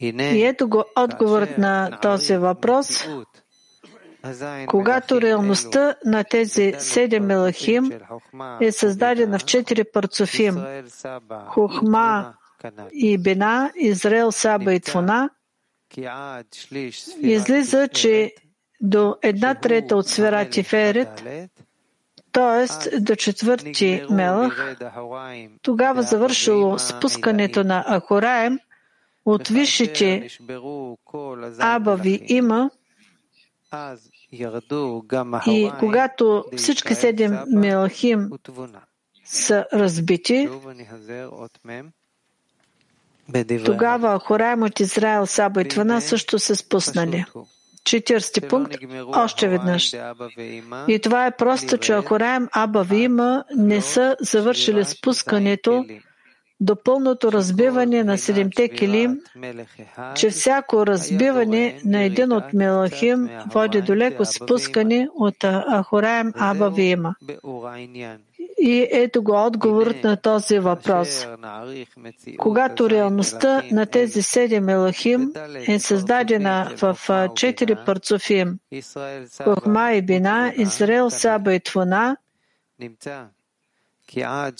И 0.00 0.44
ето 0.44 0.68
го 0.68 0.84
отговорът 0.96 1.58
на 1.58 1.98
този 2.02 2.36
въпрос– 2.36 3.04
когато 4.66 5.20
реалността 5.20 5.94
на 6.04 6.24
тези 6.24 6.74
седем 6.78 7.26
Мелахим 7.26 7.92
е 8.60 8.72
създадена 8.72 9.38
в 9.38 9.44
четири 9.44 9.84
парцофим 9.84 10.64
Хухма 11.46 12.34
и 12.92 13.18
Бина, 13.18 13.72
Израел, 13.76 14.32
Саба 14.32 14.74
и 14.74 14.80
Твона, 14.80 15.30
излиза, 17.20 17.88
че 17.88 18.34
до 18.80 19.16
една 19.22 19.54
трета 19.54 19.96
от 19.96 20.08
сфера 20.08 20.50
Тиферет, 20.50 21.24
т.е. 22.32 23.00
до 23.00 23.16
четвърти 23.16 24.04
Мелах, 24.10 24.76
тогава 25.62 26.02
завършило 26.02 26.78
спускането 26.78 27.64
на 27.64 28.00
Ахораем 28.00 28.58
от 29.24 29.48
висшите 29.48 30.28
Абави 31.58 32.20
има 32.26 32.70
и 34.32 35.70
когато 35.78 36.44
всички 36.56 36.94
седем 36.94 37.38
Мелахим 37.46 38.30
са 39.24 39.66
разбити, 39.72 40.48
тогава 43.64 44.20
Ахораем 44.20 44.62
от 44.62 44.80
Израел, 44.80 45.26
Саба 45.26 45.62
и 45.62 45.68
Твана 45.68 46.00
също 46.00 46.38
се 46.38 46.54
спуснали. 46.54 47.24
Четирсти 47.84 48.40
пункт, 48.40 48.76
още 49.06 49.48
веднъж. 49.48 49.96
И 50.88 51.00
това 51.02 51.26
е 51.26 51.36
просто, 51.36 51.78
че 51.78 51.98
Ахораем, 51.98 52.48
Аба 52.52 52.82
Вима 52.82 53.44
не 53.56 53.80
са 53.80 54.16
завършили 54.20 54.84
спускането 54.84 55.84
до 56.60 56.76
пълното 56.82 57.32
разбиване 57.32 58.04
на 58.04 58.18
седемте 58.18 58.68
килим, 58.68 59.20
че 60.14 60.30
всяко 60.30 60.86
разбиване 60.86 61.80
на 61.84 62.02
един 62.02 62.32
от 62.32 62.52
Мелахим 62.52 63.28
води 63.52 63.82
до 63.82 63.96
леко 63.96 64.24
спускане 64.24 65.08
от 65.14 65.36
Ахораем 65.72 66.32
Аба 66.36 66.70
Вима. 66.70 67.14
И 68.58 68.88
ето 68.90 69.22
го 69.22 69.46
отговорът 69.46 70.04
на 70.04 70.16
този 70.16 70.58
въпрос. 70.58 71.26
Когато 72.38 72.90
реалността 72.90 73.62
на 73.72 73.86
тези 73.86 74.22
седем 74.22 74.64
Мелахим 74.64 75.32
е 75.68 75.78
създадена 75.78 76.72
в 76.82 76.98
четири 77.34 77.76
парцофим 77.86 78.58
Хохма 79.44 79.92
и 79.92 80.02
Бина, 80.02 80.52
Израел, 80.56 81.10
Саба 81.10 81.54
и 81.54 81.60
Твона, 81.60 82.16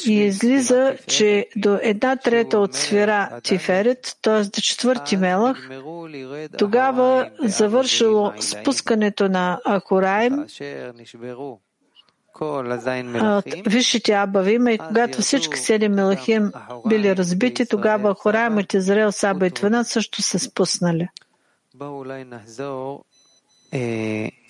и 0.07 0.13
излиза, 0.13 0.97
че 1.07 1.49
до 1.57 1.79
една 1.83 2.17
трета 2.17 2.59
от 2.59 2.75
сфера 2.75 3.41
Тиферет, 3.43 4.17
т.е. 4.23 4.43
до 4.45 4.61
четвърти 4.61 5.17
Мелах, 5.17 5.71
тогава 6.59 7.31
завършило 7.39 8.33
спускането 8.41 9.29
на 9.29 9.61
Ахораим 9.69 10.47
от 12.41 13.45
висшите 13.67 14.13
Абавима 14.13 14.73
и 14.73 14.79
когато 14.79 15.23
всички 15.23 15.59
седем 15.59 15.95
Мелахим 15.95 16.53
били 16.87 17.17
разбити, 17.17 17.67
тогава 17.67 18.15
Ахораим 18.15 18.59
от 18.59 18.75
Израел, 18.75 19.13
Саба 19.13 19.47
и 19.47 19.51
Твана 19.51 19.85
също 19.85 20.23
се 20.23 20.39
спуснали. 20.39 21.09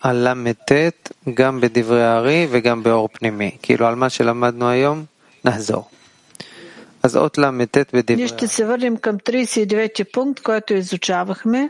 על 0.01 0.17
ל"ט 0.27 0.71
גם 1.33 1.61
בדברי 1.61 2.03
הארי 2.03 2.47
וגם 2.51 2.83
באור 2.83 3.09
פנימי. 3.13 3.57
כאילו 3.61 3.87
על 3.87 3.95
מה 3.95 4.09
שלמדנו 4.09 4.69
היום, 4.69 5.05
נחזור. 5.45 5.89
אז 7.03 7.17
אות 7.17 7.37
ל"ט 7.37 7.77
בדברי 7.93 8.15
Ние 8.15 8.27
ще 8.27 8.47
се 8.47 8.65
върнем 8.65 8.97
към 8.97 9.17
39-ти 9.17 10.03
пункт, 10.03 10.43
който 10.43 10.73
изучавахме. 10.73 11.69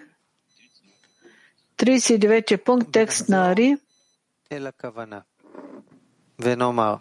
39-ти 1.78 2.58
пункт, 2.58 2.88
текст 2.92 3.30
на 3.30 3.52
Ари. 3.52 3.76
אל 4.52 4.68
הכוונה. 4.68 5.20
ונאמר 6.40 6.96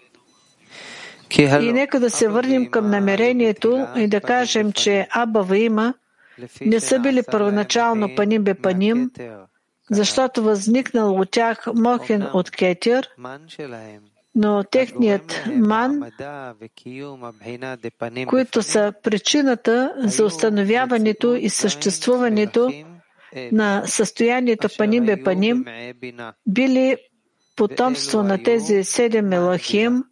כי 1.31 1.42
И 1.42 1.46
הלא 1.46 1.72
нека 1.72 2.00
да 2.00 2.11
се 2.11 2.29
върнем 2.29 2.70
към 2.70 2.90
намерението 2.90 3.87
и 3.96 4.09
да 4.09 4.20
кажем, 4.20 4.72
че 4.72 5.09
Аба 5.11 5.57
и 5.57 5.64
Има 5.64 5.94
לפי 6.38 6.68
не 6.68 6.81
са 6.81 6.98
били 6.98 7.12
שנעשה 7.12 7.33
първоначално 7.33 8.07
להם 8.07 8.16
паним 8.16 8.44
бе 8.44 8.55
паним, 8.55 8.98
מהכתר, 8.98 9.44
защото 9.91 10.43
възникнал 10.43 11.15
от 11.15 11.32
тях 11.32 11.65
мохен 11.76 12.28
от 12.34 12.52
кетир, 12.52 13.10
но 14.36 14.63
техният 14.63 15.43
ман, 15.56 16.12
които 18.28 18.63
са 18.63 18.93
причината 19.04 19.93
за 19.98 20.26
установяването 20.26 21.36
и 21.36 21.50
съществуването 21.50 22.71
на 23.52 23.84
състоянието 23.86 24.67
паним 24.78 25.06
бе 25.06 25.24
паним, 25.24 25.65
били 26.48 26.98
потомство 27.56 28.24
на 28.24 28.43
тези 28.43 28.84
седем 28.84 29.34
елахим, 29.34 30.04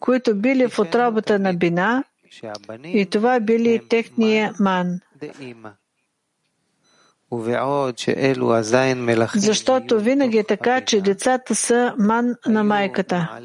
които 0.00 0.34
били 0.34 0.68
в 0.68 0.78
отробата 0.78 1.38
на 1.38 1.54
бина, 1.54 2.04
и 2.84 3.06
това 3.06 3.40
били 3.40 3.88
техния 3.88 4.54
ман. 4.60 5.00
Защото 9.34 10.00
винаги 10.00 10.38
е 10.38 10.44
така, 10.44 10.80
че 10.80 11.00
децата 11.00 11.54
са 11.54 11.94
ман 11.98 12.34
на 12.46 12.64
майката. 12.64 13.38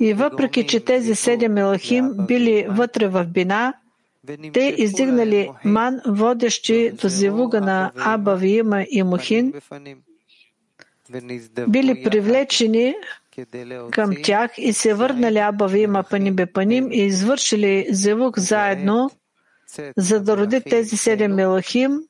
И 0.00 0.14
въпреки, 0.14 0.66
че 0.66 0.80
тези 0.80 1.14
седем 1.14 1.52
мелахим 1.52 2.10
били 2.26 2.66
вътре 2.68 3.08
в 3.08 3.24
бина, 3.24 3.74
те 4.52 4.74
издигнали 4.78 5.50
ман, 5.64 6.00
водещи 6.06 6.90
до 7.02 7.08
зевуга 7.08 7.60
на 7.60 7.92
Аба, 7.96 8.36
Виима 8.36 8.84
и 8.90 9.02
Мухин, 9.02 9.52
били 11.68 12.04
привлечени 12.04 12.94
към 13.90 14.10
тях 14.22 14.50
и 14.58 14.72
се 14.72 14.94
върнали 14.94 15.38
Аба, 15.38 15.66
Виима, 15.66 16.04
Паним, 16.10 16.34
Бепаним 16.34 16.92
и 16.92 17.00
извършили 17.00 17.86
зевук 17.90 18.38
заедно– 18.38 19.10
за 19.96 20.20
да 20.20 20.36
роди 20.36 20.60
тези 20.60 20.96
седем 20.96 21.34
мелахим 21.34 22.00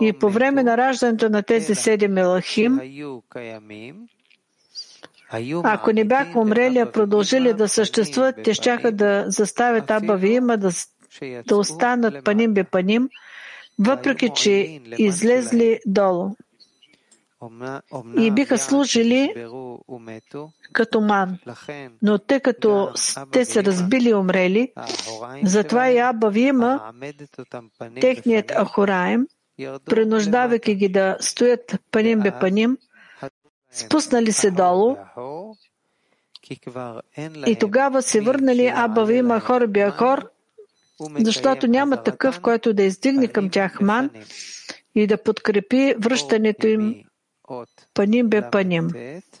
и 0.00 0.12
по 0.20 0.30
време 0.30 0.62
на 0.62 0.76
раждането 0.76 1.28
на 1.28 1.42
тези 1.42 1.74
седем 1.74 2.12
мелахим, 2.12 2.80
ако 5.64 5.92
не 5.92 6.04
бяха 6.04 6.40
умрели, 6.40 6.78
а 6.78 6.92
продължили 6.92 7.52
да 7.52 7.68
съществуват, 7.68 8.36
те 8.44 8.54
щяха 8.54 8.92
да 8.92 9.24
заставят 9.28 9.90
Абавима 9.90 10.56
да, 10.56 10.70
да 11.48 11.56
останат 11.56 12.24
паним 12.24 12.54
бе 12.54 12.64
паним, 12.64 13.08
въпреки 13.78 14.30
че 14.36 14.80
излезли 14.98 15.80
долу 15.86 16.30
и 18.18 18.30
биха 18.30 18.58
служили 18.58 19.34
като 20.72 21.00
ман. 21.00 21.38
Но 22.02 22.18
тъй 22.18 22.40
като 22.40 22.92
те 23.32 23.44
са 23.44 23.64
разбили 23.64 24.08
и 24.08 24.14
умрели, 24.14 24.72
затова 25.42 25.90
и 25.90 25.98
Аба 25.98 26.30
Вима, 26.30 26.92
техният 28.00 28.50
Ахураем, 28.50 29.26
принуждавайки 29.84 30.74
ги 30.74 30.88
да 30.88 31.16
стоят 31.20 31.80
паним 31.90 32.20
бе 32.20 32.32
паним, 32.40 32.78
спуснали 33.70 34.32
се 34.32 34.50
долу. 34.50 34.96
и 37.46 37.56
тогава 37.60 38.02
се 38.02 38.20
върнали 38.20 38.72
Аба 38.74 39.04
Вима 39.04 39.40
Хор 39.40 39.66
Биахор, 39.66 40.30
защото 41.18 41.66
няма 41.66 42.02
такъв, 42.02 42.40
който 42.40 42.74
да 42.74 42.82
издигне 42.82 43.28
към 43.28 43.50
тях 43.50 43.80
ман 43.80 44.10
и 44.94 45.06
да 45.06 45.22
подкрепи 45.22 45.94
връщането 45.98 46.66
им 46.66 47.04
פנימי, 47.49 47.57
אות 47.57 47.85
паним 47.93 48.29
бе 48.29 48.41
паним. 48.41 48.87
ל"ט, 48.87 49.37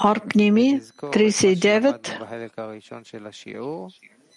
Ор 0.00 0.18
пними, 0.28 0.74
ונזכור 0.74 1.10
את 1.10 1.16
מה 1.16 1.22
39, 1.22 1.80
שלמדנו 1.80 2.24
בחלק 2.26 2.58
הראשון 2.58 3.04
של 3.04 3.26
השיעור. 3.26 3.88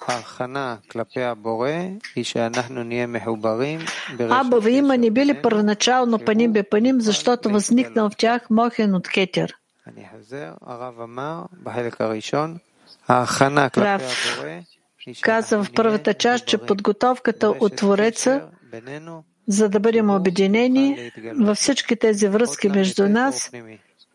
ההכנה 0.07 0.75
כלפי 0.91 1.23
הבורא 1.23 1.69
היא 2.15 2.23
שאנחנו 2.23 2.83
ние 2.83 3.05
מחוברים 3.05 3.79
Аба 4.19 4.59
Вима 4.59 4.97
не 4.97 5.11
били 5.11 5.33
בינינו, 5.33 5.41
първоначално 5.41 6.19
паним 6.19 6.53
бе 6.53 6.63
паним, 6.63 7.01
защото 7.01 7.49
възникнал 7.49 8.09
в 8.09 8.15
тях 8.15 8.49
мохен 8.49 8.95
от 8.95 9.07
кетер. 9.07 9.53
אני 9.87 10.05
חוזר, 10.11 10.53
הרב 10.61 11.01
אמר 11.01 11.45
בחלק 11.63 12.01
הראשון, 12.01 12.57
ההכנה 13.07 13.69
כלפי 13.69 13.85
Рав 13.85 14.01
הבורא 14.01 14.59
היא 15.05 15.15
каза 15.21 15.63
в 15.63 15.67
שאנחנו 15.67 15.75
първата 15.75 16.09
ние 16.09 16.13
част, 16.13 16.45
че 16.47 16.57
מחוברים. 16.57 16.67
подготовката 16.67 17.49
от 17.49 17.73
רשת 17.73 17.77
Твореца 17.77 18.39
קשר 18.39 18.47
בינינו, 18.71 19.23
за 19.48 19.68
да 19.68 19.80
бъдем 19.80 20.10
обединени 20.10 21.10
във 21.40 21.58
всички 21.58 21.96
тези 21.96 22.28
връзки 22.28 22.68
между 22.68 23.08
нас, 23.08 23.50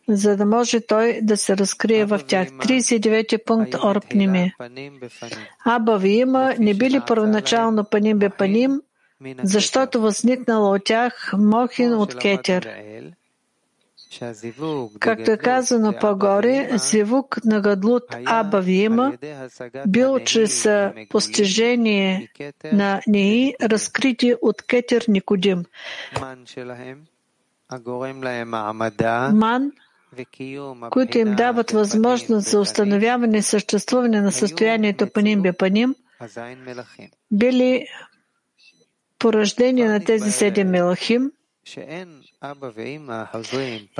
за 0.08 0.36
да 0.36 0.46
може 0.46 0.80
той 0.80 1.18
да 1.22 1.36
се 1.36 1.56
разкрие 1.56 2.04
в 2.04 2.20
тях. 2.26 2.48
39 2.48 3.44
пункт 3.44 3.74
Орпними. 3.74 4.52
Аба 5.64 5.98
ви 5.98 6.10
има, 6.10 6.54
не 6.58 6.74
били 6.74 7.00
първоначално 7.06 7.84
паним 7.84 8.18
бе 8.18 8.28
паним, 8.28 8.80
защото 9.42 10.00
възникнала 10.00 10.70
от 10.74 10.84
тях 10.84 11.32
Мохин 11.38 11.94
от 11.94 12.18
Кетер. 12.18 12.68
Както 15.00 15.30
е 15.30 15.36
казано 15.36 15.94
по-горе, 16.00 16.70
зивук 16.72 17.44
на 17.44 17.60
гадлут 17.60 18.02
Абавима 18.26 19.12
бил 19.86 20.18
чрез 20.18 20.68
постижение 21.10 22.28
на 22.72 23.00
неи, 23.06 23.54
разкритие 23.62 24.36
от 24.42 24.62
Кетер 24.62 25.04
Никодим. 25.08 25.64
Ман, 29.32 29.72
които 30.90 31.18
им 31.18 31.34
дават 31.34 31.70
възможност 31.70 32.48
за 32.48 32.60
установяване 32.60 33.38
и 33.38 33.42
съществуване 33.42 34.20
на 34.20 34.32
състоянието 34.32 35.12
Паним 35.12 35.42
ним 35.70 35.94
били 37.30 37.86
поръждение 39.18 39.88
на 39.88 40.04
тези 40.04 40.32
седем 40.32 40.70
мелахим, 40.70 41.32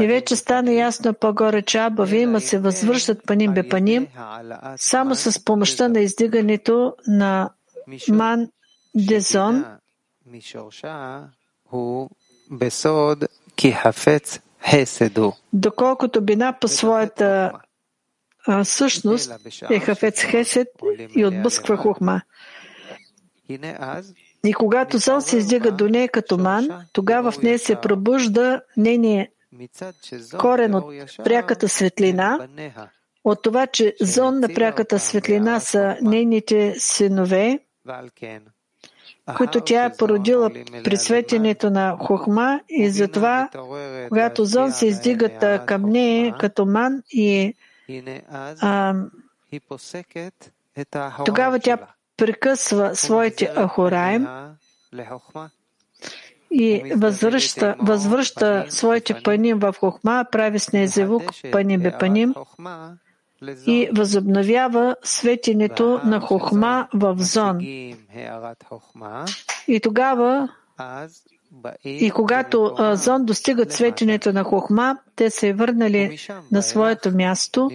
и 0.00 0.06
вече 0.06 0.36
стана 0.36 0.72
ясно 0.72 1.14
по-горе, 1.14 1.62
че 1.62 1.78
Аба 1.78 2.04
Вима 2.04 2.40
се 2.40 2.58
възвръщат 2.58 3.26
паним 3.26 3.54
бе 3.54 3.68
паним, 3.68 4.06
само 4.76 5.14
с 5.14 5.44
помощта 5.44 5.88
на 5.88 6.00
издигането 6.00 6.94
на 7.06 7.50
Ман 8.08 8.48
Дезон, 8.94 9.64
доколкото 15.52 16.20
бина 16.24 16.58
по 16.60 16.68
своята 16.68 17.52
а, 18.46 18.64
същност 18.64 19.32
е 19.70 19.80
хафец 19.80 20.22
хесед 20.22 20.68
и 21.16 21.26
отблъсква 21.26 21.76
хухма. 21.76 22.22
И 24.46 24.52
когато 24.52 24.98
Зал 24.98 25.20
се 25.20 25.36
издига 25.36 25.72
до 25.72 25.88
нея 25.88 26.08
като 26.08 26.38
ман, 26.38 26.68
тогава 26.92 27.30
в 27.30 27.42
нея 27.42 27.58
се 27.58 27.76
пробужда 27.76 28.62
нейния 28.76 29.28
корен 30.38 30.74
от 30.74 30.84
пряката 31.24 31.68
светлина, 31.68 32.48
от 33.24 33.42
това, 33.42 33.66
че 33.66 33.94
зон 34.00 34.40
на 34.40 34.48
пряката 34.48 34.98
светлина 34.98 35.60
са 35.60 35.96
нейните 36.02 36.74
синове, 36.78 37.58
които 39.36 39.60
тя 39.60 39.84
е 39.84 39.96
породила 39.96 40.50
при 40.84 40.96
светенето 40.96 41.70
на 41.70 41.96
хохма 42.00 42.60
и 42.68 42.90
затова, 42.90 43.48
когато 44.08 44.44
зон 44.44 44.72
се 44.72 44.86
издига 44.86 45.60
към 45.66 45.82
нея 45.82 46.34
като 46.40 46.66
ман 46.66 47.02
и 47.10 47.54
е, 47.88 48.22
а, 48.60 48.94
тогава 51.24 51.60
тя 51.60 51.78
прекъсва 52.18 52.96
своите 52.96 53.52
ахораем 53.56 54.26
и 56.50 56.92
възвръща, 56.96 57.76
възвръща 57.78 58.66
своите 58.68 59.22
паним. 59.22 59.58
В 59.58 59.74
хохма, 59.80 60.24
прави 60.32 60.58
с 60.58 60.72
незевук 60.72 61.22
паним 61.52 61.80
бе 61.80 61.98
паним 61.98 62.34
и 63.66 63.88
възобновява 63.92 64.96
светенето 65.02 66.00
на 66.04 66.20
хохма 66.20 66.88
в 66.94 67.16
зон. 67.18 67.58
И 69.68 69.80
тогава 69.82 70.48
и 71.84 72.10
когато 72.10 72.74
Зон 72.92 73.24
достигат 73.24 73.72
светенето 73.72 74.32
на 74.32 74.44
Хохма, 74.44 74.98
те 75.16 75.30
се 75.30 75.48
е 75.48 75.52
върнали 75.52 76.18
на 76.52 76.62
своето 76.62 77.16
място 77.16 77.70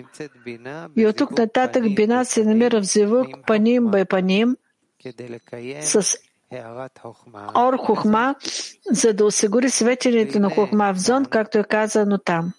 и 0.98 1.08
от 1.08 1.18
тук 1.18 1.38
нататък 1.38 1.96
Бина 1.96 2.26
се 2.26 2.44
намира 2.44 2.82
в 2.82 2.86
зевук 2.86 3.28
Паним 3.48 3.86
Байпаним 3.86 4.56
с 5.82 6.18
Ор 7.56 7.78
Хохма, 7.78 8.36
за 8.92 9.14
да 9.14 9.26
осигури 9.26 9.70
светенето 9.70 10.40
на 10.40 10.50
Хохма 10.50 10.94
в 10.94 11.00
Зон, 11.00 11.26
както 11.26 11.58
е 11.58 11.64
казано 11.64 12.18
там. 12.18 12.54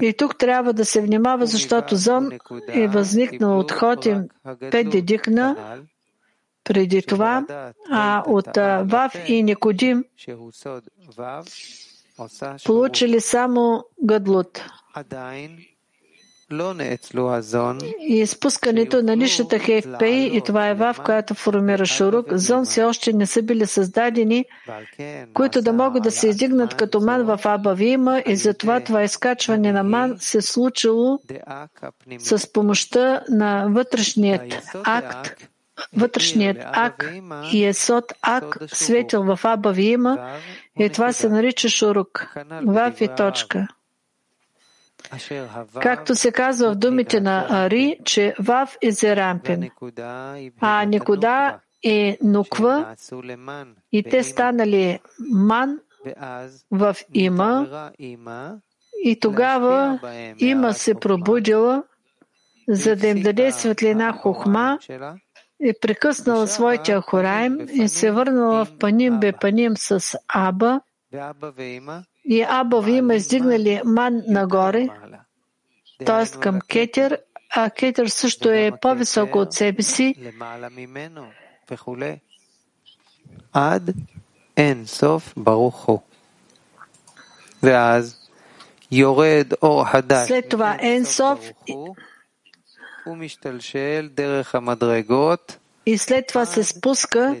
И 0.00 0.14
тук 0.18 0.38
трябва 0.38 0.72
да 0.72 0.84
се 0.84 1.00
внимава, 1.00 1.46
защото 1.46 1.96
Зон 1.96 2.30
е 2.68 2.88
възникнал 2.88 3.58
от 3.58 3.72
Хотим 3.72 4.28
Пет 4.70 4.90
Дедихна 4.90 5.56
преди 6.64 7.02
това, 7.02 7.46
а 7.90 8.22
от 8.26 8.56
Вав 8.90 9.14
и 9.28 9.42
Никодим. 9.42 10.04
Получили 12.64 13.20
само 13.20 13.84
гъдлот. 14.04 14.64
И 18.00 18.20
изпускането 18.20 19.02
на 19.02 19.16
нишата 19.16 19.58
ХФП 19.58 20.02
и 20.02 20.42
това 20.46 20.68
е 20.68 20.74
ВАВ, 20.74 21.00
която 21.00 21.34
формира 21.34 21.86
Шурук, 21.86 22.26
зон 22.32 22.64
все 22.64 22.84
още 22.84 23.12
не 23.12 23.26
са 23.26 23.42
били 23.42 23.66
създадени, 23.66 24.44
които 25.34 25.62
да 25.62 25.72
могат 25.72 26.02
да 26.02 26.10
се 26.10 26.28
издигнат 26.28 26.74
като 26.74 27.00
ман 27.00 27.22
в 27.24 27.40
Абавима 27.44 28.22
и 28.26 28.36
затова 28.36 28.80
това 28.80 29.02
изкачване 29.02 29.72
на 29.72 29.82
ман 29.82 30.16
се 30.18 30.38
е 30.38 30.42
случило 30.42 31.18
с 32.18 32.52
помощта 32.52 33.22
на 33.28 33.66
вътрешният 33.70 34.54
акт, 34.84 35.50
вътрешният 35.96 36.58
ак 36.62 37.12
и 37.52 37.64
есот 37.64 38.12
ак 38.22 38.58
светил 38.66 39.22
в 39.22 39.40
Аба 39.44 39.72
Вима 39.72 40.38
и 40.78 40.84
е, 40.84 40.88
това 40.88 41.12
се 41.12 41.28
нарича 41.28 41.68
Шурук. 41.68 42.34
Вав 42.66 43.00
и 43.00 43.04
е 43.04 43.14
точка. 43.14 43.68
Както 45.82 46.14
се 46.14 46.32
казва 46.32 46.72
в 46.72 46.74
думите 46.74 47.20
на 47.20 47.46
Ари, 47.50 47.96
че 48.04 48.34
Вав 48.38 48.76
е 48.82 48.90
Зерампин, 48.90 49.70
а 50.60 50.84
Никуда 50.84 51.58
е 51.84 52.18
Нуква 52.22 52.96
и 53.92 54.02
те 54.02 54.22
станали 54.22 55.00
Ман 55.30 55.78
в 56.70 56.96
Има. 57.14 57.90
И 59.04 59.20
тогава 59.20 60.00
Има 60.38 60.74
се 60.74 60.94
пробудила, 60.94 61.82
за 62.68 62.96
да 62.96 63.06
им 63.06 63.22
даде 63.22 63.52
светлина 63.52 64.12
хохма 64.12 64.78
е 65.62 65.72
прекъснала 65.80 66.48
своите 66.48 67.00
Хорайм 67.00 67.58
и 67.72 67.88
се 67.88 68.10
върнала 68.10 68.64
в 68.64 68.78
Паним 68.78 69.20
Бепаним 69.20 69.76
с 69.76 70.18
Аба. 70.28 70.80
И 72.24 72.42
Аба 72.48 72.80
ви 72.80 72.92
има 72.92 73.14
издигнали 73.14 73.80
ман 73.84 74.22
нагоре, 74.28 74.88
т.е. 76.06 76.40
към 76.40 76.60
Кетер, 76.60 77.18
а 77.56 77.70
Кетер 77.70 78.06
също 78.06 78.48
е 78.48 78.72
по-високо 78.82 79.38
от 79.38 79.52
себе 79.52 79.82
си. 79.82 80.14
Ад 83.52 83.82
ен 84.56 84.86
соф 84.86 85.34
барухо. 85.36 86.02
След 90.26 90.48
това 90.48 90.78
Енсов 90.80 91.50
и 95.86 95.98
след 95.98 96.26
това 96.26 96.46
се 96.46 96.64
спуска. 96.64 97.40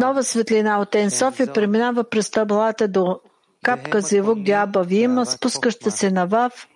Нова 0.00 0.22
светлина 0.22 0.80
от 0.80 0.94
Енсоф 0.94 1.40
и 1.40 1.46
преминава 1.46 2.04
през 2.04 2.30
табелата 2.30 2.88
до 2.88 3.20
капка 3.62 4.00
зивук 4.00 4.42
дяба 4.42 4.86
има, 4.90 5.26
спускаща 5.26 5.90
се 5.90 6.10
на 6.10 6.26
Вав 6.26 6.68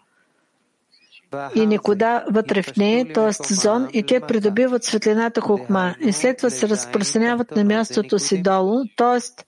и 1.54 1.66
никуда 1.66 2.24
вътре 2.30 2.62
в 2.62 2.76
нея, 2.76 3.12
т.е. 3.12 3.54
зон, 3.54 3.88
и 3.92 4.02
те 4.02 4.20
придобиват 4.20 4.84
светлината 4.84 5.40
хукма 5.40 5.94
и 6.00 6.12
след 6.12 6.36
това 6.36 6.50
се 6.50 6.68
разпространяват 6.68 7.50
на 7.50 7.64
мястото 7.64 8.18
си 8.18 8.42
долу, 8.42 8.84
т.е. 8.96 9.44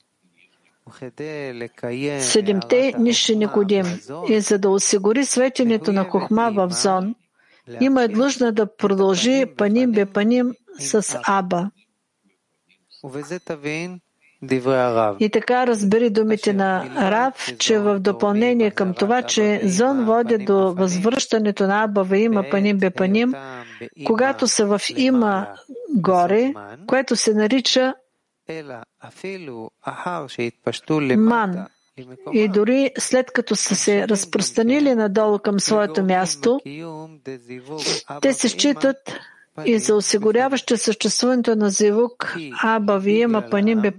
Седемте 2.20 2.94
ниши 2.98 3.36
Никодим 3.36 3.86
и 4.28 4.40
за 4.40 4.58
да 4.58 4.70
осигури 4.70 5.24
светенето 5.24 5.92
на 5.92 6.08
Кохма 6.08 6.50
в 6.54 6.70
Зон, 6.70 7.14
има 7.80 8.02
е 8.02 8.08
длъжна 8.08 8.52
да 8.52 8.76
продължи 8.76 9.46
паним 9.56 9.92
бе 9.92 10.06
паним 10.06 10.52
с 10.78 11.18
Аба. 11.26 11.70
И 15.20 15.30
така 15.32 15.66
разбери 15.66 16.10
думите 16.10 16.52
на 16.52 16.84
Рав, 17.10 17.54
че 17.58 17.78
в 17.78 18.00
допълнение 18.00 18.70
към 18.70 18.94
това, 18.94 19.22
че 19.22 19.60
зон 19.64 20.04
води 20.04 20.38
до 20.38 20.74
възвръщането 20.74 21.66
на 21.66 21.84
Аба 21.84 22.04
в 22.04 22.18
има 22.18 22.44
паним 22.50 22.78
бе 22.78 22.90
паним, 22.90 23.34
когато 24.06 24.46
са 24.46 24.66
в 24.66 24.80
има 24.96 25.46
горе, 25.96 26.52
което 26.86 27.16
се 27.16 27.34
нарича 27.34 27.94
ман. 31.16 31.66
И 32.32 32.48
дори 32.48 32.90
след 32.98 33.32
като 33.32 33.56
са 33.56 33.76
се 33.76 34.08
разпространили 34.08 34.94
надолу 34.94 35.38
към 35.38 35.60
своето 35.60 36.04
място, 36.04 36.60
те 38.22 38.32
се 38.32 38.48
считат 38.48 38.96
и 39.64 39.78
за 39.78 39.94
осигуряващи 39.94 40.76
съществуването 40.76 41.56
на 41.56 41.70
зивук 41.70 42.36
Аба 42.62 42.98
Виема 42.98 43.44
Паним 43.50 43.80
Бе 43.80 43.92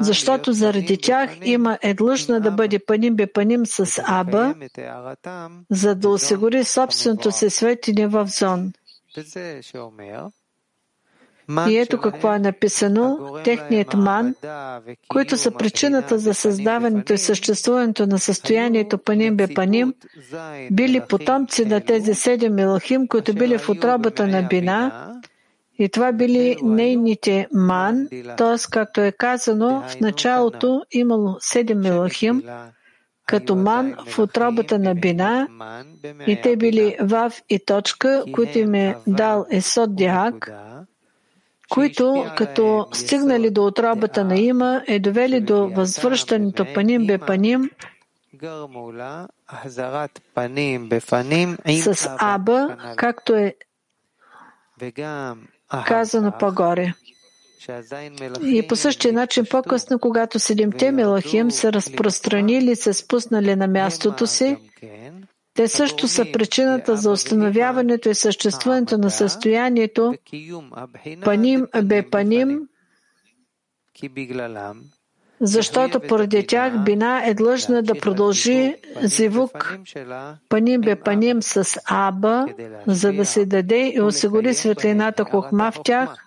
Защото 0.00 0.52
заради 0.52 0.98
тях 0.98 1.30
има 1.42 1.78
е 1.82 1.94
длъжна 1.94 2.40
да 2.40 2.50
бъде 2.50 2.78
паним 2.78 3.16
бе 3.16 3.26
паним 3.26 3.66
с 3.66 4.02
Аба, 4.06 4.54
за 5.70 5.94
да 5.94 6.08
осигури 6.08 6.64
собственото 6.64 7.32
си 7.32 7.50
светене 7.50 8.06
в 8.06 8.26
зон. 8.26 8.72
И 11.68 11.78
ето 11.78 12.00
какво 12.00 12.32
е 12.32 12.38
написано. 12.38 13.18
Техният 13.44 13.94
ман, 13.94 14.34
които 15.08 15.36
са 15.36 15.50
причината 15.50 16.18
за 16.18 16.34
създаването 16.34 17.12
и 17.12 17.18
съществуването 17.18 18.06
на 18.06 18.18
състоянието 18.18 18.98
паним 18.98 19.36
бе 19.36 19.54
паним, 19.54 19.94
били 20.70 21.00
потомци 21.08 21.64
на 21.64 21.80
тези 21.80 22.14
седем 22.14 22.58
елохим, 22.58 23.08
които 23.08 23.34
били 23.34 23.58
в 23.58 23.68
отробата 23.68 24.26
на 24.26 24.42
бина, 24.42 25.12
и 25.78 25.88
това 25.88 26.12
били 26.12 26.56
нейните 26.62 27.48
ман, 27.52 28.08
т.е. 28.36 28.56
както 28.70 29.00
е 29.00 29.12
казано, 29.12 29.82
в 29.88 30.00
началото 30.00 30.82
имало 30.92 31.36
седем 31.40 31.84
елохим, 31.84 32.42
като 33.26 33.56
ман 33.56 33.94
в 34.06 34.18
отробата 34.18 34.78
на 34.78 34.94
бина, 34.94 35.48
и 36.26 36.40
те 36.42 36.56
били 36.56 36.96
вав 37.00 37.42
и 37.48 37.58
точка, 37.64 38.24
които 38.32 38.58
им 38.58 38.74
е 38.74 38.96
дал 39.06 39.46
Есот 39.50 39.96
Диак, 39.96 40.52
които, 41.72 42.26
като 42.36 42.86
стигнали 42.92 43.50
до 43.50 43.66
отрабата 43.66 44.24
на 44.24 44.38
има, 44.38 44.82
е 44.86 44.98
довели 44.98 45.40
до 45.40 45.68
възвръщането 45.68 46.66
паним 46.74 47.06
бе 47.06 47.18
паним 47.18 47.70
с 51.82 52.16
Аба, 52.18 52.76
както 52.96 53.34
е 53.34 53.54
казано 55.86 56.32
по-горе. 56.40 56.94
И 58.42 58.66
по 58.68 58.76
същия 58.76 59.12
начин 59.12 59.46
по-късно, 59.50 59.98
когато 59.98 60.38
седемте 60.38 60.92
Мелахим 60.92 61.50
се 61.50 61.72
разпространили, 61.72 62.76
се 62.76 62.92
спуснали 62.92 63.56
на 63.56 63.66
мястото 63.66 64.26
си, 64.26 64.56
те 65.54 65.68
също 65.68 66.08
са 66.08 66.26
причината 66.32 66.96
за 66.96 67.10
установяването 67.10 68.08
и 68.08 68.14
съществуването 68.14 68.98
на 68.98 69.10
състоянието. 69.10 70.14
паним 71.24 71.66
бе 71.84 72.10
паним, 72.10 72.68
защото 75.40 76.00
поради 76.00 76.46
тях 76.46 76.84
Бина 76.84 77.26
е 77.26 77.34
длъжна 77.34 77.82
да 77.82 77.98
продължи 77.98 78.76
зивук 79.02 79.78
паним 80.48 80.80
бе 80.80 80.96
паним 80.96 81.42
с 81.42 81.80
Аба, 81.90 82.46
за 82.86 83.12
да 83.12 83.26
се 83.26 83.46
даде 83.46 83.92
и 83.94 84.00
осигури 84.00 84.54
светлината 84.54 85.24
хохма 85.24 85.72
в 85.72 85.82
тях, 85.84 86.26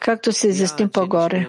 както 0.00 0.32
се 0.32 0.48
изясни 0.48 0.88
по-горе. 0.88 1.48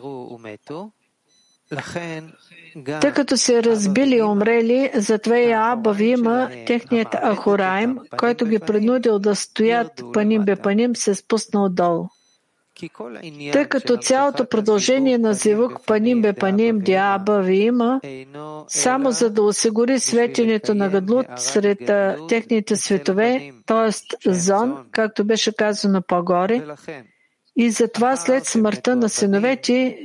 Тъй 3.02 3.12
като 3.14 3.38
се 3.38 3.64
разбили 3.64 4.16
и 4.16 4.24
умрели, 4.24 4.92
затова 4.96 5.38
и 5.38 5.52
Абав 5.52 6.00
има 6.00 6.50
техният 6.68 7.16
Ахураим, 7.16 7.98
който 8.18 8.46
ги 8.46 8.60
принудил 8.60 9.20
да 9.20 9.36
стоят 9.36 10.04
паним 10.14 10.44
бе 10.44 10.56
паним, 10.56 10.96
се 10.96 11.12
е 11.12 11.16
спуснал 11.16 11.70
долу. 11.70 12.08
Тъй 13.52 13.66
като 13.66 13.98
цялото 13.98 14.46
продължение 14.46 15.18
на 15.18 15.34
зивук 15.34 15.86
паним 15.86 16.22
бе 16.22 16.34
паним 16.34 16.80
диаба 16.80 17.42
ви 17.42 17.56
има, 17.56 18.02
само 18.68 19.12
за 19.12 19.30
да 19.30 19.44
осигури 19.44 20.00
светенето 20.00 20.76
на 20.76 20.90
гадлут 20.90 21.26
сред 21.38 21.80
техните 22.30 22.76
светове, 22.76 23.52
т.е. 23.66 24.34
зон, 24.34 24.86
както 24.92 25.26
беше 25.26 25.56
казано 25.56 26.02
по-горе, 26.08 26.66
и 27.56 27.72
затова 27.72 28.16
след 28.16 28.46
смъртта 28.46 28.96
на 28.96 29.10
синовете 29.10 29.98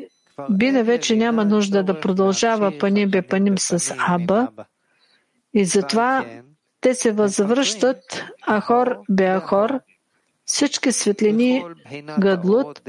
Бина 0.50 0.82
вече 0.82 1.16
няма 1.16 1.44
нужда 1.44 1.82
да 1.82 2.00
продължава 2.00 2.78
паним 2.78 3.10
бе 3.10 3.22
паним 3.22 3.58
с 3.58 3.94
Аба, 3.98 4.48
и 5.54 5.64
затова 5.64 6.24
те 6.80 6.94
се 6.94 7.12
възвръщат 7.12 8.24
Ахор 8.46 8.96
бе 9.08 9.40
Ахор 9.40 9.80
Всички 10.50 10.92
светлини 10.92 11.64
Гадлут, 12.18 12.82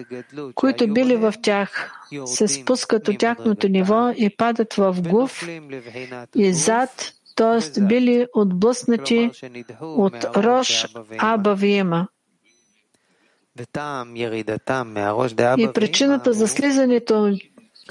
които 0.55 0.93
били 0.93 1.15
в 1.15 1.33
тях, 1.41 1.91
се 2.25 2.47
спускат 2.47 3.07
от 3.07 3.17
тяхното 3.17 3.67
ниво 3.67 4.09
и 4.17 4.35
падат 4.37 4.73
в 4.73 4.97
Гув 5.09 5.47
и 6.35 6.53
зад, 6.53 7.13
т.е. 7.35 7.81
били 7.81 8.27
отблъснати 8.35 9.31
от 9.81 10.25
Рош 10.35 10.87
Аба 11.17 11.53
Виема. 11.53 12.07
И 15.57 15.69
причината 15.73 16.33
за 16.33 16.47
слизането, 16.47 17.37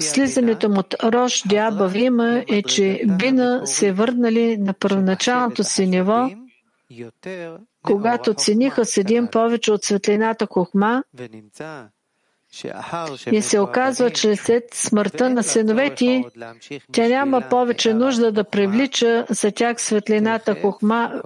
слизането 0.01 0.69
му 0.69 0.79
от 0.79 0.95
Рош 1.03 1.43
Диаба 1.47 1.87
Вима 1.87 2.43
е, 2.47 2.63
че 2.63 3.01
бина 3.19 3.65
се 3.65 3.91
върнали 3.91 4.57
на 4.57 4.73
първоначалното 4.73 5.63
си 5.63 5.87
ниво, 5.87 6.29
когато 7.83 8.33
цениха 8.33 8.85
седим 8.85 9.27
повече 9.27 9.71
от 9.71 9.83
светлината 9.83 10.47
Кохма 10.47 11.03
и 13.31 13.41
се 13.41 13.59
оказва, 13.59 14.11
че 14.11 14.35
след 14.35 14.63
смъртта 14.73 15.29
на 15.29 15.43
синовете 15.43 16.23
тя 16.91 17.07
няма 17.07 17.41
повече 17.49 17.93
нужда 17.93 18.31
да 18.31 18.43
привлича 18.43 19.25
за 19.29 19.51
тях 19.51 19.81
светлината 19.81 20.55
Хохма. 20.61 21.21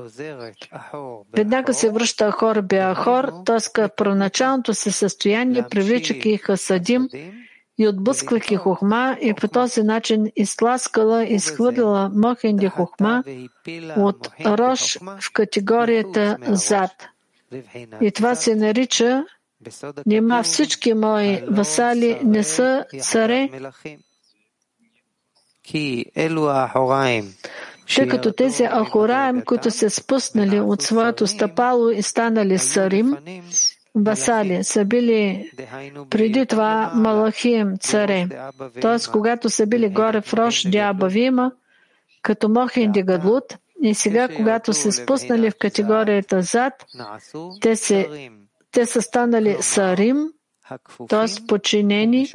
Веднага 1.38 1.74
се 1.74 1.92
връща 1.92 2.32
Ахор 2.32 2.62
Беахор, 2.62 3.32
т.е. 3.46 3.88
първоначалното 3.98 4.74
си 4.74 4.92
състояние, 4.92 5.66
привличайки 5.70 6.38
Хасадим 6.38 7.08
и 7.78 7.88
отблъсквайки 7.88 8.56
Хохма 8.56 9.18
и 9.22 9.34
по 9.34 9.48
този 9.48 9.84
начин 9.84 10.32
изтласкала 10.36 11.24
изхвърлила 11.24 12.12
Мохенди 12.16 12.68
Хохма 12.68 13.24
от 13.98 14.30
Рош 14.46 14.98
в 15.22 15.32
категорията 15.34 16.38
зад. 16.48 16.92
И 18.02 18.12
това 18.12 18.36
се 18.36 18.56
нарича 18.56 19.24
Нима 20.06 20.44
всички 20.44 20.94
мои 20.94 21.42
васали 21.48 22.20
не 22.24 22.44
са 22.44 22.86
царе, 23.02 23.50
тъй 27.96 28.08
като 28.08 28.32
тези 28.32 28.64
Ахораем, 28.66 29.42
които 29.42 29.72
се 29.72 29.90
спуснали 29.90 30.60
от 30.60 30.82
своето 30.82 31.28
стъпало 31.28 31.90
и 31.90 32.02
станали 32.02 32.58
сарим, 32.58 33.18
васали, 33.96 34.64
са 34.64 34.86
били 34.86 35.52
преди 36.10 36.46
това 36.46 36.92
Малахим 36.96 37.78
царе. 37.78 38.28
Т.е. 38.82 39.12
когато 39.12 39.50
са 39.50 39.68
били 39.68 39.90
горе 39.90 40.22
в 40.22 40.34
Рош 40.34 40.62
Диабавима, 40.62 41.52
като 42.22 42.50
Мохин 42.50 42.92
Дигадлут, 42.92 43.58
и 43.84 43.94
сега, 43.94 44.28
когато 44.36 44.74
се 44.74 44.92
спуснали 44.92 45.52
в 45.52 45.58
категорията 45.60 46.42
зад, 46.42 46.74
те 47.62 47.76
се 47.76 48.30
те 48.76 48.86
са 48.86 49.02
станали 49.02 49.58
сарим, 49.62 50.18
т.е. 51.10 51.46
подчинени 51.48 52.32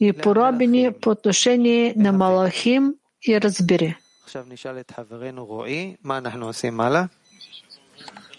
и 0.00 0.12
поробени 0.12 0.92
по 1.00 1.10
отношение 1.10 1.94
на 1.96 2.12
Малахим 2.12 2.94
и 3.28 3.40
разбири. 3.40 3.96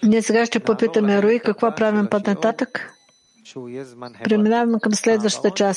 Ние 0.03 0.21
сега 0.21 0.45
ще 0.45 0.59
попитаме 0.59 1.21
Руи 1.21 1.39
какво 1.39 1.75
правим 1.75 2.07
по-нататък. 2.07 2.93
Преминаваме 4.23 4.79
към 4.81 4.93
следващата 4.93 5.51
част. 5.51 5.69